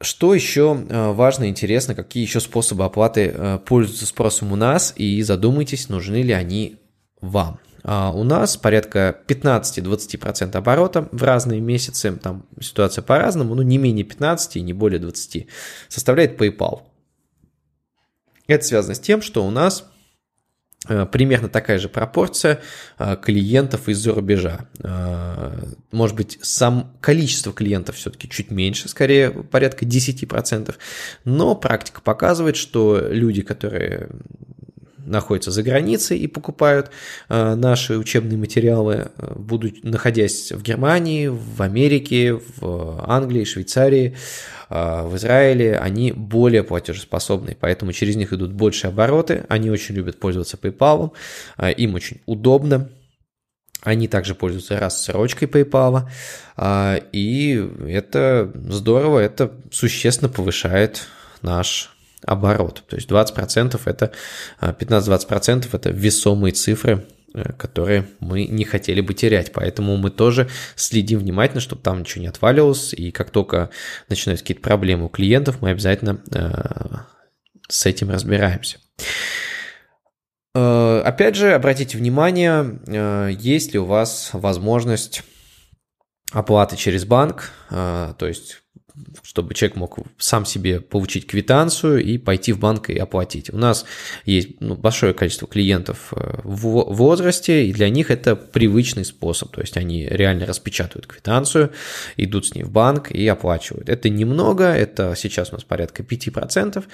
Что 0.06 0.34
еще 0.34 0.86
э, 0.88 1.10
важно 1.10 1.48
интересно, 1.48 1.96
какие 1.96 2.22
еще 2.22 2.38
способы 2.38 2.84
оплаты 2.84 3.32
э, 3.34 3.58
пользуются 3.66 4.06
спросом 4.06 4.52
у 4.52 4.56
нас, 4.56 4.92
и 4.94 5.20
задумайтесь, 5.22 5.88
нужны 5.88 6.22
ли 6.22 6.32
они 6.32 6.76
вам. 7.20 7.58
А 7.82 8.12
у 8.12 8.22
нас 8.22 8.56
порядка 8.56 9.18
15-20% 9.26 10.56
оборота 10.56 11.08
в 11.10 11.24
разные 11.24 11.60
месяцы, 11.60 12.12
там 12.12 12.46
ситуация 12.60 13.02
по-разному, 13.02 13.56
но 13.56 13.64
не 13.64 13.78
менее 13.78 14.04
15 14.04 14.58
и 14.58 14.60
не 14.60 14.72
более 14.72 15.00
20 15.00 15.48
составляет 15.88 16.40
PayPal. 16.40 16.82
Это 18.46 18.64
связано 18.64 18.94
с 18.94 19.00
тем, 19.00 19.22
что 19.22 19.44
у 19.44 19.50
нас 19.50 19.90
примерно 21.06 21.48
такая 21.48 21.78
же 21.78 21.88
пропорция 21.88 22.60
э, 22.98 23.16
клиентов 23.20 23.88
из-за 23.88 24.12
рубежа. 24.12 24.66
Э, 24.80 25.58
может 25.92 26.16
быть, 26.16 26.38
сам 26.42 26.92
количество 27.00 27.52
клиентов 27.52 27.96
все-таки 27.96 28.28
чуть 28.28 28.50
меньше, 28.50 28.88
скорее 28.88 29.30
порядка 29.30 29.84
10%, 29.84 30.74
но 31.24 31.54
практика 31.54 32.00
показывает, 32.00 32.56
что 32.56 33.06
люди, 33.10 33.42
которые 33.42 34.08
находятся 35.06 35.50
за 35.50 35.62
границей 35.62 36.18
и 36.18 36.26
покупают 36.26 36.90
наши 37.28 37.96
учебные 37.96 38.36
материалы, 38.36 39.10
будут 39.36 39.84
находясь 39.84 40.52
в 40.52 40.62
Германии, 40.62 41.28
в 41.28 41.62
Америке, 41.62 42.40
в 42.56 43.04
Англии, 43.06 43.44
Швейцарии, 43.44 44.16
а, 44.68 45.06
в 45.06 45.16
Израиле, 45.16 45.78
они 45.78 46.12
более 46.12 46.64
платежеспособны, 46.64 47.56
поэтому 47.58 47.92
через 47.92 48.16
них 48.16 48.32
идут 48.32 48.52
больше 48.52 48.88
обороты, 48.88 49.44
они 49.48 49.70
очень 49.70 49.94
любят 49.94 50.18
пользоваться 50.18 50.56
PayPal, 50.56 51.12
им 51.76 51.94
очень 51.94 52.20
удобно, 52.26 52.90
они 53.82 54.08
также 54.08 54.34
пользуются 54.34 54.78
рассрочкой 54.78 55.46
PayPal, 55.46 56.08
и 57.12 57.70
это 57.86 58.50
здорово, 58.54 59.20
это 59.20 59.52
существенно 59.70 60.28
повышает 60.28 61.06
наш 61.42 61.95
оборот. 62.26 62.84
То 62.88 62.96
есть 62.96 63.10
20% 63.10 63.80
это 63.84 64.12
15-20% 64.60 65.68
это 65.72 65.90
весомые 65.90 66.52
цифры 66.52 67.06
Э, 67.36 67.52
которые 67.52 68.06
мы 68.18 68.46
не 68.46 68.64
хотели 68.64 69.02
бы 69.02 69.12
терять. 69.12 69.52
Поэтому 69.52 69.98
мы 69.98 70.10
тоже 70.10 70.48
следим 70.74 71.18
внимательно, 71.18 71.60
чтобы 71.60 71.82
там 71.82 72.00
ничего 72.00 72.22
не 72.22 72.28
отваливалось. 72.28 72.94
И 72.94 73.10
как 73.10 73.28
только 73.28 73.68
начинаются 74.08 74.42
какие-то 74.42 74.62
проблемы 74.62 75.04
у 75.04 75.08
клиентов, 75.10 75.60
мы 75.60 75.68
обязательно 75.68 76.22
э, 76.32 76.50
с 77.68 77.84
этим 77.84 78.10
разбираемся. 78.10 78.78
Э, 80.54 81.02
опять 81.04 81.34
же, 81.34 81.52
обратите 81.52 81.98
внимание, 81.98 82.80
есть 83.38 83.74
ли 83.74 83.78
у 83.80 83.84
вас 83.84 84.30
возможность 84.32 85.22
оплаты 86.32 86.76
через 86.76 87.04
банк, 87.04 87.52
то 87.68 88.16
есть 88.20 88.62
чтобы 89.22 89.54
человек 89.54 89.76
мог 89.76 89.98
сам 90.18 90.44
себе 90.44 90.80
получить 90.80 91.26
квитанцию 91.26 92.02
и 92.02 92.18
пойти 92.18 92.52
в 92.52 92.58
банк 92.58 92.90
и 92.90 92.96
оплатить. 92.96 93.50
У 93.52 93.56
нас 93.56 93.84
есть 94.24 94.60
ну, 94.60 94.74
большое 94.74 95.14
количество 95.14 95.48
клиентов 95.48 96.12
э, 96.12 96.40
в 96.44 96.94
возрасте, 96.94 97.66
и 97.66 97.72
для 97.72 97.88
них 97.88 98.10
это 98.10 98.36
привычный 98.36 99.04
способ. 99.04 99.52
То 99.52 99.60
есть 99.60 99.76
они 99.76 100.06
реально 100.06 100.46
распечатывают 100.46 101.06
квитанцию, 101.06 101.72
идут 102.16 102.46
с 102.46 102.54
ней 102.54 102.62
в 102.62 102.70
банк 102.70 103.10
и 103.10 103.26
оплачивают. 103.26 103.88
Это 103.88 104.08
немного, 104.08 104.64
это 104.64 105.14
сейчас 105.16 105.50
у 105.50 105.54
нас 105.54 105.64
порядка 105.64 106.02
5%. 106.02 106.84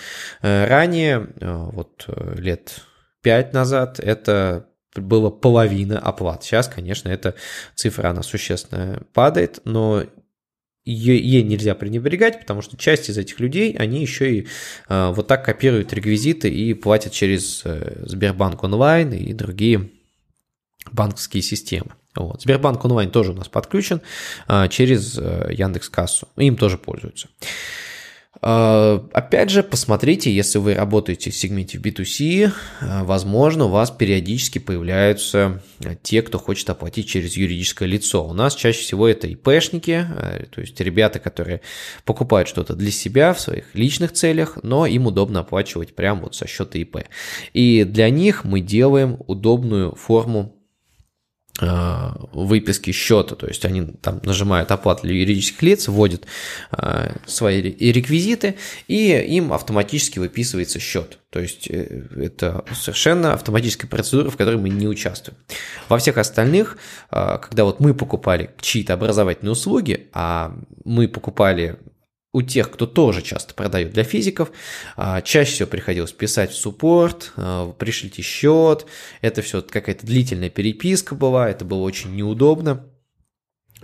Э, 0.42 0.66
ранее, 0.66 1.28
э, 1.40 1.68
вот 1.72 2.06
лет 2.36 2.80
5 3.22 3.52
назад, 3.52 4.00
это 4.00 4.66
было 4.94 5.30
половина 5.30 5.98
оплат. 5.98 6.44
Сейчас, 6.44 6.68
конечно, 6.68 7.08
эта 7.08 7.34
цифра, 7.74 8.08
она 8.08 8.22
существенно 8.22 9.02
падает, 9.14 9.60
но 9.64 10.04
ее, 10.84 11.16
ей 11.16 11.42
нельзя 11.42 11.74
пренебрегать, 11.74 12.40
потому 12.40 12.62
что 12.62 12.76
часть 12.76 13.08
из 13.08 13.18
этих 13.18 13.38
людей, 13.40 13.74
они 13.78 14.00
еще 14.00 14.38
и 14.38 14.48
э, 14.88 15.12
вот 15.14 15.28
так 15.28 15.44
копируют 15.44 15.92
реквизиты 15.92 16.48
и 16.48 16.74
платят 16.74 17.12
через 17.12 17.62
э, 17.64 18.04
Сбербанк 18.06 18.62
онлайн 18.64 19.12
и 19.12 19.32
другие 19.32 19.90
банковские 20.90 21.42
системы. 21.42 21.92
Вот. 22.16 22.42
Сбербанк 22.42 22.84
онлайн 22.84 23.10
тоже 23.10 23.30
у 23.30 23.34
нас 23.34 23.48
подключен 23.48 24.00
э, 24.48 24.68
через 24.68 25.16
э, 25.18 25.50
Яндекс 25.52 25.88
Кассу, 25.88 26.28
им 26.36 26.56
тоже 26.56 26.78
пользуются. 26.78 27.28
А, 28.40 29.06
опять 29.12 29.50
же, 29.50 29.62
посмотрите, 29.62 30.32
если 30.34 30.58
вы 30.58 30.74
работаете 30.74 31.30
в 31.30 31.36
сегменте 31.36 31.78
B2C, 31.78 32.50
а, 32.80 33.04
возможно, 33.04 33.66
у 33.66 33.68
вас 33.68 33.90
периодически 33.90 34.58
появляются 34.58 35.62
а, 35.84 35.94
те, 35.96 36.22
кто 36.22 36.38
хочет 36.38 36.68
оплатить 36.70 37.08
через 37.08 37.36
юридическое 37.36 37.86
лицо. 37.88 38.26
У 38.26 38.32
нас 38.32 38.54
чаще 38.54 38.80
всего 38.80 39.06
это 39.06 39.26
ИПшники, 39.26 40.06
то 40.50 40.60
есть 40.60 40.80
ребята, 40.80 41.18
которые 41.18 41.60
покупают 42.04 42.48
что-то 42.48 42.74
для 42.74 42.90
себя 42.90 43.34
в 43.34 43.40
своих 43.40 43.74
личных 43.74 44.12
целях, 44.12 44.58
но 44.62 44.86
им 44.86 45.06
удобно 45.06 45.40
оплачивать 45.40 45.94
прямо 45.94 46.22
вот 46.22 46.34
со 46.34 46.46
счета 46.46 46.78
ИП. 46.78 47.04
И 47.52 47.84
для 47.84 48.08
них 48.08 48.44
мы 48.44 48.60
делаем 48.60 49.18
удобную 49.26 49.94
форму 49.94 50.56
Э, 50.61 50.61
выписки 51.60 52.92
счета, 52.92 53.36
то 53.36 53.46
есть 53.46 53.64
они 53.66 53.82
там 53.82 54.20
нажимают 54.24 54.70
оплату 54.70 55.02
для 55.02 55.14
юридических 55.14 55.62
лиц, 55.62 55.86
вводят 55.86 56.24
э, 56.72 57.14
свои 57.26 57.60
реквизиты, 57.60 58.56
и 58.88 59.10
им 59.10 59.52
автоматически 59.52 60.18
выписывается 60.18 60.80
счет. 60.80 61.18
То 61.28 61.40
есть 61.40 61.68
э, 61.70 62.06
это 62.16 62.64
совершенно 62.74 63.34
автоматическая 63.34 63.88
процедура, 63.88 64.30
в 64.30 64.36
которой 64.38 64.56
мы 64.56 64.70
не 64.70 64.88
участвуем. 64.88 65.36
Во 65.90 65.98
всех 65.98 66.16
остальных, 66.16 66.78
когда 67.10 67.64
вот 67.64 67.80
мы 67.80 67.92
покупали 67.92 68.50
чьи-то 68.60 68.94
образовательные 68.94 69.52
услуги, 69.52 70.08
а 70.14 70.56
мы 70.84 71.06
покупали 71.06 71.78
у 72.32 72.42
тех, 72.42 72.70
кто 72.70 72.86
тоже 72.86 73.22
часто 73.22 73.54
продает 73.54 73.92
для 73.92 74.04
физиков, 74.04 74.50
а, 74.96 75.20
чаще 75.20 75.52
всего 75.52 75.68
приходилось 75.68 76.12
писать 76.12 76.50
в 76.50 76.56
суппорт, 76.56 77.32
а, 77.36 77.72
пришлите 77.72 78.22
счет, 78.22 78.86
это 79.20 79.42
все 79.42 79.62
какая-то 79.62 80.06
длительная 80.06 80.50
переписка 80.50 81.14
была, 81.14 81.48
это 81.50 81.64
было 81.64 81.82
очень 81.82 82.14
неудобно. 82.14 82.86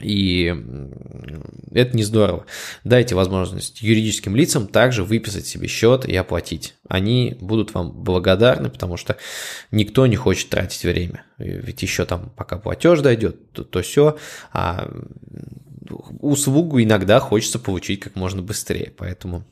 И 0.01 0.55
это 1.73 1.97
не 1.97 2.05
здорово. 2.05 2.47
Дайте 2.85 3.17
возможность 3.17 3.83
юридическим 3.83 4.37
лицам 4.37 4.69
также 4.69 5.03
выписать 5.03 5.45
себе 5.45 5.67
счет 5.67 6.05
и 6.05 6.15
оплатить. 6.15 6.77
Они 6.89 7.37
будут 7.41 7.75
вам 7.75 7.91
благодарны, 7.91 8.71
потому 8.71 8.97
что 8.97 9.17
никто 9.73 10.07
не 10.07 10.15
хочет 10.15 10.51
тратить 10.51 10.85
время. 10.85 11.25
Ведь 11.39 11.83
еще 11.83 12.05
там, 12.05 12.33
пока 12.37 12.59
платеж 12.59 13.01
дойдет, 13.01 13.53
то, 13.53 13.83
все, 13.83 14.19
а 14.53 14.89
услугу 16.20 16.83
иногда 16.83 17.20
хочется 17.20 17.59
получить 17.59 18.01
как 18.01 18.16
можно 18.16 18.42
быстрее. 18.42 18.92
Поэтому 18.96 19.44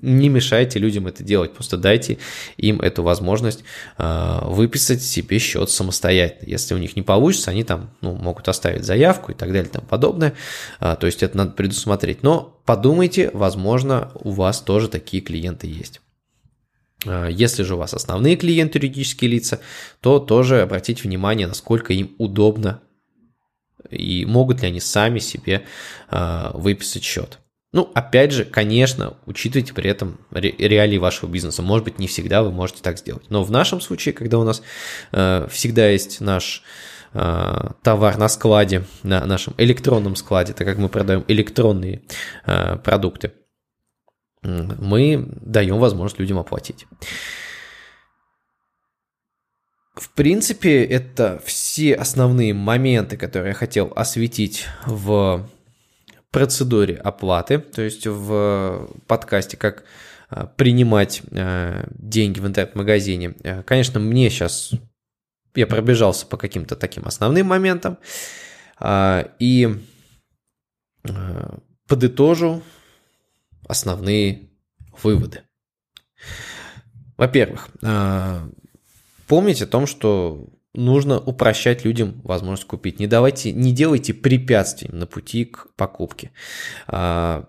не 0.00 0.28
мешайте 0.28 0.78
людям 0.78 1.06
это 1.08 1.24
делать, 1.24 1.54
просто 1.54 1.76
дайте 1.76 2.18
им 2.56 2.80
эту 2.80 3.02
возможность 3.02 3.64
э, 3.98 4.38
выписать 4.44 5.02
себе 5.02 5.38
счет 5.38 5.70
самостоятельно. 5.70 6.48
Если 6.48 6.74
у 6.74 6.78
них 6.78 6.94
не 6.94 7.02
получится, 7.02 7.50
они 7.50 7.64
там 7.64 7.90
ну, 8.00 8.14
могут 8.14 8.48
оставить 8.48 8.84
заявку 8.84 9.32
и 9.32 9.34
так 9.34 9.48
далее 9.48 9.68
и 9.68 9.72
тому 9.72 9.86
подобное. 9.86 10.34
Э, 10.80 10.96
то 10.98 11.06
есть 11.06 11.22
это 11.22 11.36
надо 11.36 11.50
предусмотреть. 11.52 12.22
Но 12.22 12.60
подумайте, 12.64 13.30
возможно, 13.34 14.12
у 14.14 14.30
вас 14.30 14.60
тоже 14.60 14.88
такие 14.88 15.20
клиенты 15.20 15.66
есть. 15.66 16.00
Э, 17.04 17.28
если 17.30 17.64
же 17.64 17.74
у 17.74 17.78
вас 17.78 17.92
основные 17.92 18.36
клиенты 18.36 18.78
юридические 18.78 19.32
лица, 19.32 19.60
то 20.00 20.20
тоже 20.20 20.62
обратите 20.62 21.02
внимание, 21.02 21.48
насколько 21.48 21.92
им 21.92 22.14
удобно 22.18 22.80
и 23.90 24.24
могут 24.26 24.62
ли 24.62 24.68
они 24.68 24.80
сами 24.80 25.18
себе 25.18 25.64
выписать 26.10 27.04
счет. 27.04 27.38
Ну, 27.72 27.90
опять 27.94 28.32
же, 28.32 28.44
конечно, 28.46 29.14
учитывайте 29.26 29.74
при 29.74 29.90
этом 29.90 30.18
реалии 30.30 30.96
вашего 30.96 31.28
бизнеса. 31.28 31.60
Может 31.60 31.84
быть, 31.84 31.98
не 31.98 32.06
всегда 32.06 32.42
вы 32.42 32.50
можете 32.50 32.82
так 32.82 32.98
сделать. 32.98 33.28
Но 33.28 33.44
в 33.44 33.50
нашем 33.50 33.82
случае, 33.82 34.14
когда 34.14 34.38
у 34.38 34.44
нас 34.44 34.62
э, 35.12 35.46
всегда 35.50 35.86
есть 35.86 36.22
наш 36.22 36.62
э, 37.12 37.70
товар 37.82 38.16
на 38.16 38.28
складе, 38.28 38.84
на 39.02 39.24
нашем 39.26 39.52
электронном 39.58 40.16
складе, 40.16 40.54
так 40.54 40.66
как 40.66 40.78
мы 40.78 40.88
продаем 40.88 41.24
электронные 41.28 42.02
э, 42.46 42.76
продукты, 42.76 43.32
мы 44.42 45.28
даем 45.42 45.78
возможность 45.78 46.18
людям 46.20 46.38
оплатить. 46.38 46.86
В 49.98 50.10
принципе, 50.10 50.84
это 50.84 51.42
все 51.44 51.94
основные 51.94 52.54
моменты, 52.54 53.16
которые 53.16 53.50
я 53.50 53.54
хотел 53.54 53.92
осветить 53.96 54.66
в 54.86 55.50
процедуре 56.30 56.94
оплаты, 56.94 57.58
то 57.58 57.82
есть 57.82 58.06
в 58.06 58.90
подкасте, 59.08 59.56
как 59.56 59.82
а, 60.30 60.46
принимать 60.46 61.22
а, 61.32 61.84
деньги 61.90 62.38
в 62.38 62.46
интернет-магазине. 62.46 63.34
А, 63.42 63.62
конечно, 63.64 63.98
мне 63.98 64.30
сейчас 64.30 64.70
я 65.56 65.66
пробежался 65.66 66.26
по 66.26 66.36
каким-то 66.36 66.76
таким 66.76 67.04
основным 67.06 67.48
моментам 67.48 67.98
и 69.40 69.68
подытожу 71.88 72.62
основные 73.66 74.50
выводы. 75.02 75.42
Во-первых, 77.16 77.70
помните 79.28 79.64
о 79.64 79.68
том, 79.68 79.86
что 79.86 80.48
нужно 80.74 81.18
упрощать 81.18 81.84
людям 81.84 82.20
возможность 82.24 82.68
купить. 82.68 82.98
Не 82.98 83.06
давайте, 83.06 83.52
не 83.52 83.72
делайте 83.72 84.14
препятствий 84.14 84.88
на 84.92 85.06
пути 85.06 85.44
к 85.44 85.68
покупке. 85.76 86.30
А, 86.86 87.46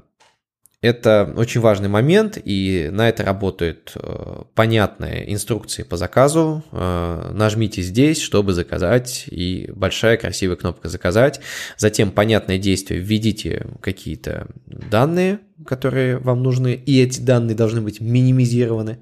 это 0.82 1.34
очень 1.36 1.60
важный 1.60 1.90
момент, 1.90 2.38
и 2.44 2.88
на 2.90 3.10
это 3.10 3.24
работают 3.24 3.92
э, 3.96 4.44
понятные 4.56 5.32
инструкции 5.34 5.84
по 5.84 5.98
заказу. 5.98 6.64
Э, 6.72 7.32
нажмите 7.34 7.82
здесь, 7.82 8.22
чтобы 8.22 8.54
заказать, 8.54 9.26
и 9.28 9.70
большая 9.76 10.16
красивая 10.16 10.56
кнопка 10.56 10.88
«Заказать». 10.88 11.42
Затем 11.76 12.12
понятное 12.12 12.58
действие, 12.58 13.02
введите 13.02 13.68
какие-то 13.82 14.48
данные, 14.68 15.40
которые 15.66 16.18
вам 16.18 16.44
нужны, 16.44 16.74
и 16.74 17.02
эти 17.02 17.20
данные 17.20 17.56
должны 17.56 17.82
быть 17.82 18.00
минимизированы, 18.00 19.00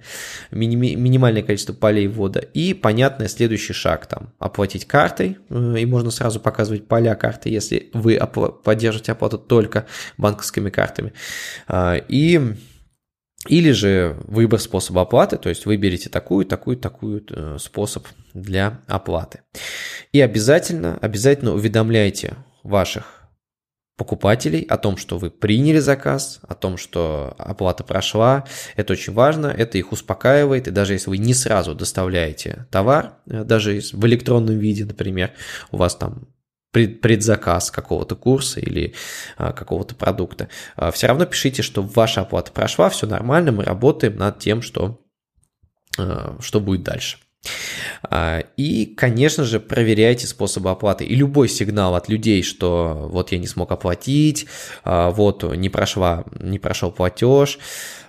миними, 0.52 0.96
минимальное 0.96 1.43
количество 1.43 1.74
полей 1.74 2.08
ввода, 2.08 2.39
и 2.39 2.74
понятный 2.74 3.30
следующий 3.30 3.74
шаг, 3.74 4.08
там, 4.08 4.34
оплатить 4.39 4.86
картой, 4.86 5.38
э, 5.50 5.76
и 5.80 5.86
можно 5.86 6.12
сразу 6.12 6.39
показывать 6.39 6.88
поля 6.88 7.15
карты, 7.15 7.50
если 7.50 7.89
вы 7.93 8.17
оп- 8.17 8.63
поддерживаете 8.63 9.12
оплату 9.12 9.38
только 9.38 9.86
банковскими 10.17 10.70
картами, 10.70 11.13
а, 11.67 11.96
и 11.96 12.39
или 13.48 13.72
же 13.72 14.17
выбор 14.26 14.60
способа 14.60 15.04
оплаты, 15.04 15.38
то 15.38 15.48
есть 15.50 15.65
выберите 15.65 16.10
такую, 16.10 16.46
такую, 16.46 16.76
такую 16.76 17.24
э, 17.30 17.58
способ 17.60 18.06
для 18.34 18.82
оплаты. 18.88 19.41
И 20.12 20.20
обязательно, 20.20 20.98
обязательно 21.02 21.54
уведомляйте 21.54 22.36
ваших 22.63 23.17
покупателей 23.98 24.62
о 24.62 24.78
том, 24.78 24.96
что 24.96 25.18
вы 25.18 25.32
приняли 25.32 25.80
заказ, 25.80 26.40
о 26.48 26.54
том, 26.54 26.78
что 26.78 27.36
оплата 27.40 27.84
прошла. 27.84 28.46
Это 28.76 28.94
очень 28.94 29.12
важно, 29.12 29.48
это 29.48 29.80
их 29.80 29.92
успокаивает. 29.92 30.68
И 30.68 30.72
даже 30.72 30.94
если 30.94 31.10
вы 31.10 31.18
не 31.18 31.34
сразу 31.34 31.74
доставляете 31.74 32.68
товар, 32.72 33.16
э, 33.26 33.44
даже 33.44 33.82
в 33.92 34.06
электронном 34.06 34.60
виде, 34.60 34.86
например, 34.86 35.32
у 35.72 35.78
вас 35.78 35.96
там 35.96 36.28
предзаказ 36.72 37.72
какого-то 37.72 38.16
курса 38.16 38.60
или 38.60 38.94
а, 39.38 39.52
какого-то 39.52 39.96
продукта, 39.96 40.50
а, 40.76 40.92
все 40.92 41.08
равно 41.08 41.26
пишите, 41.26 41.64
что 41.64 41.82
ваша 41.82 42.22
оплата 42.22 42.52
прошла, 42.52 42.90
все 42.90 43.08
нормально, 43.08 43.52
мы 43.52 43.64
работаем 43.64 44.18
над 44.18 44.38
тем, 44.38 44.62
что, 44.62 45.02
а, 45.98 46.38
что 46.40 46.60
будет 46.60 46.84
дальше. 46.84 47.18
А, 48.04 48.40
и, 48.58 48.86
конечно 48.86 49.44
же, 49.44 49.60
проверяйте 49.60 50.28
способы 50.28 50.70
оплаты. 50.70 51.06
И 51.06 51.16
любой 51.16 51.50
сигнал 51.50 51.96
от 51.96 52.10
людей, 52.10 52.44
что 52.44 53.08
вот 53.12 53.32
я 53.32 53.38
не 53.38 53.48
смог 53.48 53.72
оплатить, 53.72 54.48
а, 54.84 55.12
вот 55.12 55.44
не, 55.56 55.70
прошла, 55.70 56.26
не 56.40 56.60
прошел 56.60 56.92
платеж, 56.92 57.60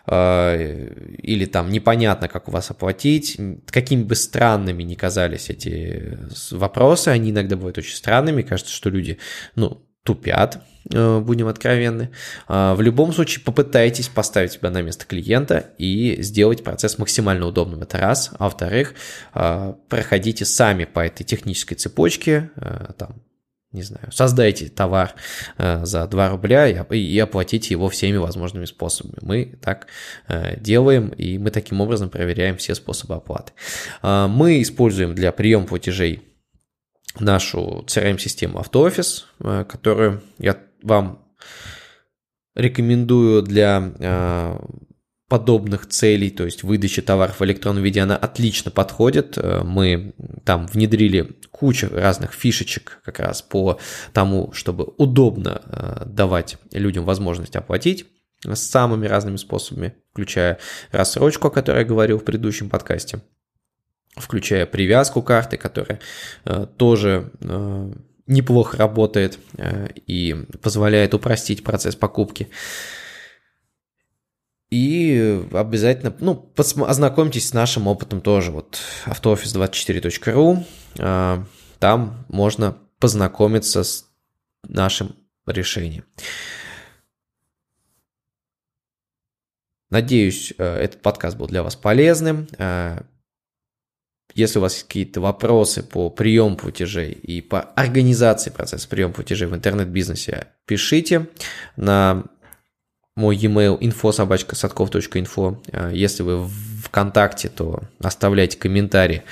а, 0.07 0.57
или 0.57 1.45
там 1.45 1.71
непонятно, 1.71 2.29
как 2.29 2.49
у 2.49 2.51
вас 2.51 2.71
оплатить, 2.71 3.39
какими 3.67 4.03
бы 4.03 4.15
странными 4.15 4.83
ни 4.83 4.95
казались 4.95 5.51
эти 5.51 6.19
вопросы, 6.51 7.09
они 7.09 7.31
иногда 7.31 7.57
бывают 7.57 7.79
очень 7.79 7.95
странными, 7.95 8.43
кажется, 8.43 8.73
что 8.73 8.91
люди, 8.91 9.19
ну, 9.55 9.83
тупят, 10.05 10.63
будем 10.91 11.49
откровенны. 11.49 12.11
А, 12.47 12.75
в 12.75 12.81
любом 12.81 13.13
случае 13.13 13.45
попытайтесь 13.45 14.09
поставить 14.09 14.53
себя 14.53 14.71
на 14.71 14.83
место 14.83 15.07
клиента 15.07 15.71
и 15.79 16.21
сделать 16.23 16.65
процесс 16.65 16.99
максимально 16.99 17.47
удобным. 17.47 17.83
Это 17.83 17.99
раз. 17.99 18.31
А 18.39 18.45
во-вторых, 18.45 18.95
а, 19.33 19.77
проходите 19.89 20.45
сами 20.45 20.85
по 20.85 21.01
этой 21.01 21.25
технической 21.25 21.77
цепочке, 21.77 22.51
э, 22.57 22.93
там, 22.97 23.23
не 23.73 23.83
знаю, 23.83 24.11
создайте 24.13 24.69
товар 24.69 25.15
э, 25.59 25.85
за 25.85 26.07
2 26.07 26.29
рубля 26.31 26.69
и 26.69 27.19
оплатите 27.19 27.75
его 27.75 27.91
всеми 27.91 28.17
возможными 28.17 28.65
способами. 28.65 29.19
Мы 29.21 29.59
так 29.61 29.89
делаем, 30.59 31.09
и 31.09 31.37
мы 31.39 31.51
таким 31.51 31.81
образом 31.83 32.09
проверяем 32.09 32.57
все 32.57 32.75
способы 32.75 33.15
оплаты. 33.15 33.53
А, 34.01 34.27
мы 34.27 34.63
используем 34.63 35.15
для 35.15 35.33
приема 35.33 35.67
платежей 35.67 36.23
нашу 37.21 37.85
CRM-систему 37.87 38.59
AutoOffice, 38.59 39.25
э, 39.41 39.65
которую 39.69 40.23
я 40.39 40.57
вам 40.83 41.25
рекомендую 42.55 43.43
для 43.43 43.93
э, 43.99 44.59
подобных 45.29 45.87
целей, 45.89 46.31
то 46.31 46.45
есть 46.45 46.63
выдачи 46.63 47.03
товаров 47.03 47.41
в 47.41 47.45
электронном 47.45 47.85
виде, 47.85 48.01
она 48.01 48.17
отлично 48.17 48.71
подходит. 48.71 49.39
Э, 49.39 49.63
мы 49.63 50.15
там 50.45 50.67
внедрили 50.67 51.39
кучу 51.51 51.89
разных 51.93 52.33
фишечек 52.33 53.01
как 53.05 53.21
раз 53.21 53.43
по 53.43 53.79
тому, 54.13 54.53
чтобы 54.53 54.93
удобно 54.97 56.05
давать 56.07 56.57
людям 56.73 57.05
возможность 57.05 57.57
оплатить 57.57 58.07
с 58.45 58.61
самыми 58.61 59.07
разными 59.07 59.37
способами, 59.37 59.95
включая 60.13 60.59
рассрочку, 60.93 61.49
о 61.49 61.51
которой 61.51 61.79
я 61.79 61.85
говорил 61.85 62.19
в 62.19 62.25
предыдущем 62.25 62.71
подкасте– 62.71 63.21
включая 64.21 64.67
привязку 64.67 65.23
карты, 65.23 65.57
которая 65.57 66.01
э, 66.45 66.67
тоже 66.77 67.31
э, 67.41 67.93
неплохо 68.29 68.77
работает 68.77 69.41
э, 69.57 69.89
и 70.07 70.35
позволяет 70.63 71.15
упростить 71.15 71.65
процесс 71.65 71.97
покупки. 71.97 72.49
И 74.71 75.43
обязательно, 75.53 76.15
ну, 76.21 76.53
ознакомьтесь 76.57 77.49
с 77.49 77.55
нашим 77.55 77.87
опытом 77.87 78.21
тоже, 78.21 78.51
вот 78.51 78.79
автоoffice24.ru, 79.07 81.47
там 81.79 82.27
можно 82.29 82.77
познакомиться 82.99 83.83
с 83.83 84.05
нашим 84.65 85.17
решением. 85.47 86.05
Надеюсь, 89.89 90.53
этот 90.59 91.01
подкаст 91.01 91.39
был 91.39 91.47
для 91.47 91.63
вас 91.63 91.75
полезным. 91.75 92.47
Если 94.39 94.61
у 94.61 94.63
вас 94.63 94.75
есть 94.75 94.87
какие-то 94.87 95.21
вопросы 95.21 95.83
по 95.83 96.11
приему 96.11 96.55
платежей 96.55 97.11
и 97.11 97.41
по 97.41 97.61
организации 97.61 98.51
процесса 98.51 98.89
приема 98.89 99.13
платежей 99.13 99.49
в 99.49 99.55
интернет-бизнесе, 99.57 100.47
пишите 100.65 101.27
на 101.75 102.23
мой 103.17 103.35
e-mail 103.35 103.81
info.sadkov.info. 103.81 105.59
А, 105.73 105.91
если 105.91 106.23
вы 106.23 106.37
в 106.45 106.53
ВКонтакте, 106.85 107.49
то 107.49 107.83
оставляйте 107.99 108.57
комментарии 108.59 109.25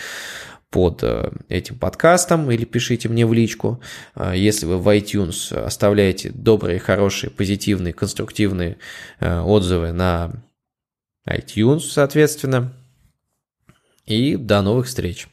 под 0.71 1.05
э, 1.05 1.31
этим 1.49 1.79
подкастом 1.79 2.51
или 2.51 2.64
пишите 2.64 3.09
мне 3.09 3.27
в 3.27 3.33
личку. 3.33 3.81
А, 4.16 4.35
если 4.35 4.66
вы 4.66 4.77
в 4.77 4.88
iTunes 4.88 5.57
оставляете 5.57 6.31
добрые, 6.31 6.81
хорошие, 6.81 7.31
позитивные, 7.31 7.92
конструктивные 7.92 8.79
э, 9.21 9.38
отзывы 9.38 9.92
на 9.92 10.33
iTunes, 11.29 11.83
соответственно. 11.83 12.73
И 14.07 14.37
до 14.37 14.62
новых 14.62 14.87
встреч. 14.87 15.29